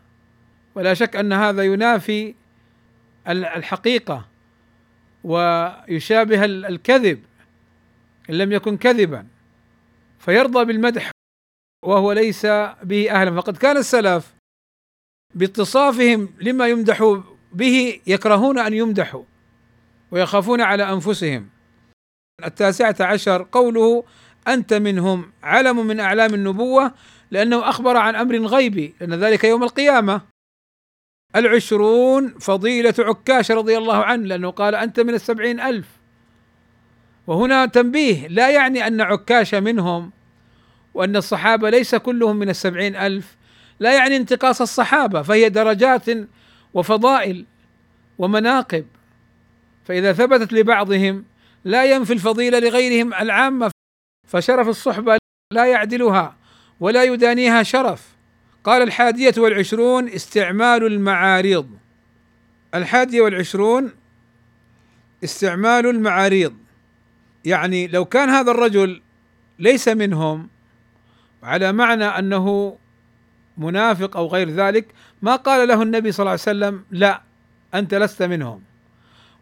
ولا 0.75 0.93
شك 0.93 1.15
أن 1.15 1.33
هذا 1.33 1.63
ينافي 1.63 2.35
الحقيقة 3.27 4.25
ويشابه 5.23 6.45
الكذب 6.45 7.23
إن 8.29 8.35
لم 8.35 8.51
يكن 8.51 8.77
كذبا. 8.77 9.27
فيرضى 10.19 10.65
بالمدح 10.65 11.11
وهو 11.85 12.11
ليس 12.11 12.45
به 12.83 13.11
أهلا. 13.11 13.35
فقد 13.35 13.57
كان 13.57 13.77
السلف 13.77 14.32
باتصافهم 15.35 16.29
لما 16.41 16.67
يمدح 16.67 17.21
به 17.53 17.99
يكرهون 18.07 18.59
أن 18.59 18.73
يمدحوا 18.73 19.23
ويخافون 20.11 20.61
على 20.61 20.93
أنفسهم. 20.93 21.49
التاسعة 22.45 22.95
عشر 22.99 23.47
قوله 23.51 24.03
أنت 24.47 24.73
منهم 24.73 25.31
علم 25.43 25.87
من 25.87 25.99
أعلام 25.99 26.33
النبوة 26.33 26.93
لأنه 27.31 27.69
أخبر 27.69 27.97
عن 27.97 28.15
أمر 28.15 28.37
غيبي 28.37 28.95
لأن 28.99 29.13
ذلك 29.13 29.43
يوم 29.43 29.63
القيامة. 29.63 30.21
العشرون 31.35 32.33
فضيلة 32.39 32.93
عكاش 32.99 33.51
رضي 33.51 33.77
الله 33.77 34.03
عنه 34.03 34.27
لأنه 34.27 34.49
قال 34.49 34.75
أنت 34.75 34.99
من 34.99 35.13
السبعين 35.13 35.59
ألف. 35.59 35.87
وهنا 37.27 37.65
تنبيه 37.65 38.27
لا 38.27 38.49
يعني 38.49 38.87
أن 38.87 39.01
عكاش 39.01 39.55
منهم 39.55 40.11
وأن 40.93 41.15
الصحابة 41.15 41.69
ليس 41.69 41.95
كلهم 41.95 42.35
من 42.35 42.49
السبعين 42.49 42.95
ألف 42.95 43.37
لا 43.83 43.93
يعني 43.95 44.17
انتقاص 44.17 44.61
الصحابة 44.61 45.21
فهي 45.21 45.49
درجات 45.49 46.05
وفضائل 46.73 47.45
ومناقب. 48.17 48.85
فإذا 49.85 50.13
ثبتت 50.13 50.53
لبعضهم 50.53 51.25
لا 51.63 51.85
ينفي 51.85 52.13
الفضيلة 52.13 52.59
لغيرهم 52.59 53.13
العامة 53.13 53.71
فشرف 54.27 54.67
الصحبة 54.67 55.17
لا 55.53 55.65
يعدلها 55.65 56.35
ولا 56.79 57.03
يدانيها 57.03 57.63
شرف. 57.63 58.15
قال 58.63 58.81
الحادية 58.81 59.33
والعشرون 59.37 60.09
استعمال 60.09 60.85
المعاريض 60.85 61.69
الحادية 62.75 63.21
والعشرون 63.21 63.91
استعمال 65.23 65.87
المعاريض 65.87 66.53
يعني 67.45 67.87
لو 67.87 68.05
كان 68.05 68.29
هذا 68.29 68.51
الرجل 68.51 69.01
ليس 69.59 69.87
منهم 69.87 70.49
على 71.43 71.71
معنى 71.71 72.05
أنه 72.05 72.77
منافق 73.57 74.17
أو 74.17 74.27
غير 74.27 74.49
ذلك 74.49 74.93
ما 75.21 75.35
قال 75.35 75.67
له 75.67 75.81
النبي 75.81 76.11
صلى 76.11 76.23
الله 76.23 76.31
عليه 76.31 76.41
وسلم 76.41 76.85
لا 76.91 77.21
أنت 77.73 77.93
لست 77.93 78.23
منهم. 78.23 78.63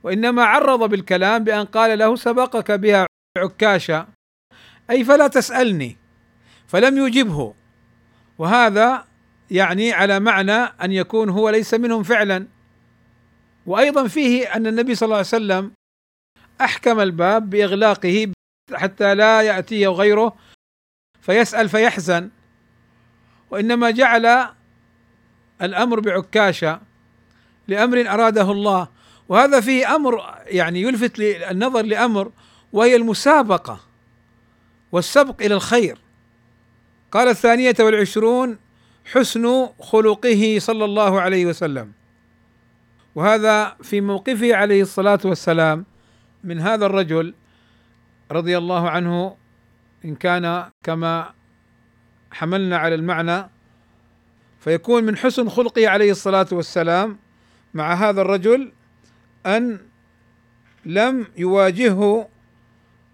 وإنما 0.03 0.43
عرض 0.43 0.89
بالكلام 0.89 1.43
بأن 1.43 1.65
قال 1.65 1.99
له 1.99 2.15
سبقك 2.15 2.71
بها 2.71 3.07
عكاشة. 3.37 4.07
أي 4.89 5.03
فلا 5.03 5.27
تسألني. 5.27 5.97
فلم 6.67 7.07
يجبه. 7.07 7.53
وهذا 8.37 9.05
يعني 9.51 9.93
على 9.93 10.19
معنى 10.19 10.51
أن 10.51 10.91
يكون 10.91 11.29
هو 11.29 11.49
ليس 11.49 11.73
منهم 11.73 12.03
فعلا. 12.03 12.47
وأيضا 13.65 14.07
فيه 14.07 14.55
أن 14.55 14.67
النبي 14.67 14.95
صلى 14.95 15.05
الله 15.05 15.17
عليه 15.17 15.27
وسلم 15.27 15.71
أحكم 16.61 16.99
الباب 16.99 17.49
بإغلاقه 17.49 18.31
حتى 18.73 19.15
لا 19.15 19.41
يأتيه 19.41 19.87
غيره 19.87 20.35
فيسأل 21.21 21.69
فيحزن. 21.69 22.29
وإنما 23.51 23.91
جعل 23.91 24.47
الأمر 25.61 25.99
بعكاشة 25.99 26.81
لأمر 27.67 28.09
أراده 28.09 28.51
الله. 28.51 28.87
وهذا 29.29 29.59
فيه 29.59 29.95
أمر 29.95 30.21
يعني 30.45 30.81
يلفت 30.81 31.19
النظر 31.19 31.81
لأمر 31.81 32.31
وهي 32.73 32.95
المسابقة 32.95 33.79
والسبق 34.91 35.41
إلى 35.41 35.55
الخير. 35.55 35.97
قال 37.11 37.27
الثانية 37.27 37.75
والعشرون 37.79 38.57
حسن 39.05 39.69
خلقه 39.79 40.57
صلى 40.59 40.85
الله 40.85 41.21
عليه 41.21 41.45
وسلم. 41.45 41.91
وهذا 43.15 43.75
في 43.83 44.01
موقفه 44.01 44.55
عليه 44.55 44.81
الصلاة 44.81 45.19
والسلام 45.25 45.85
من 46.43 46.59
هذا 46.59 46.85
الرجل 46.85 47.33
رضي 48.31 48.57
الله 48.57 48.89
عنه 48.89 49.35
إن 50.05 50.15
كان 50.15 50.69
كما 50.83 51.33
حملنا 52.31 52.77
على 52.77 52.95
المعنى 52.95 53.49
فيكون 54.59 55.03
من 55.03 55.17
حسن 55.17 55.49
خلقه 55.49 55.89
عليه 55.89 56.11
الصلاة 56.11 56.47
والسلام 56.51 57.17
مع 57.73 57.93
هذا 57.93 58.21
الرجل 58.21 58.71
أن 59.45 59.79
لم 60.85 61.27
يواجهه 61.37 62.27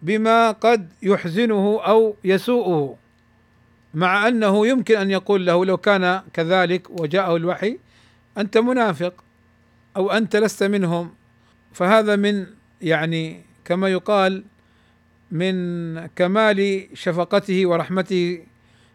بما 0.01 0.51
قد 0.51 0.89
يحزنه 1.01 1.81
أو 1.85 2.15
يسوءه 2.23 2.97
مع 3.93 4.27
أنه 4.27 4.67
يمكن 4.67 4.97
أن 4.97 5.11
يقول 5.11 5.45
له 5.45 5.65
لو 5.65 5.77
كان 5.77 6.21
كذلك 6.33 7.01
وجاءه 7.01 7.35
الوحي 7.35 7.79
أنت 8.37 8.57
منافق 8.57 9.23
أو 9.97 10.11
أنت 10.11 10.35
لست 10.35 10.63
منهم. 10.63 11.13
فهذا 11.73 12.15
من 12.15 12.45
يعني 12.81 13.41
كما 13.65 13.89
يقال 13.89 14.43
من 15.31 16.07
كمال 16.07 16.87
شفقته 16.93 17.65
ورحمته 17.65 18.43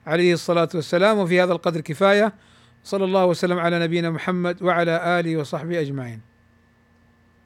عليه 0.07 0.33
الصلاة 0.33 0.69
والسلام 0.75 1.19
وفي 1.19 1.43
هذا 1.43 1.53
القدر 1.53 1.81
كفاية. 1.81 2.33
صلى 2.85 3.05
الله 3.05 3.27
وسلم 3.27 3.59
على 3.59 3.79
نبينا 3.79 4.11
محمد 4.11 4.63
وعلى 4.63 5.21
آله 5.21 5.37
وصحبه 5.37 5.81
أجمعين. 5.81 6.32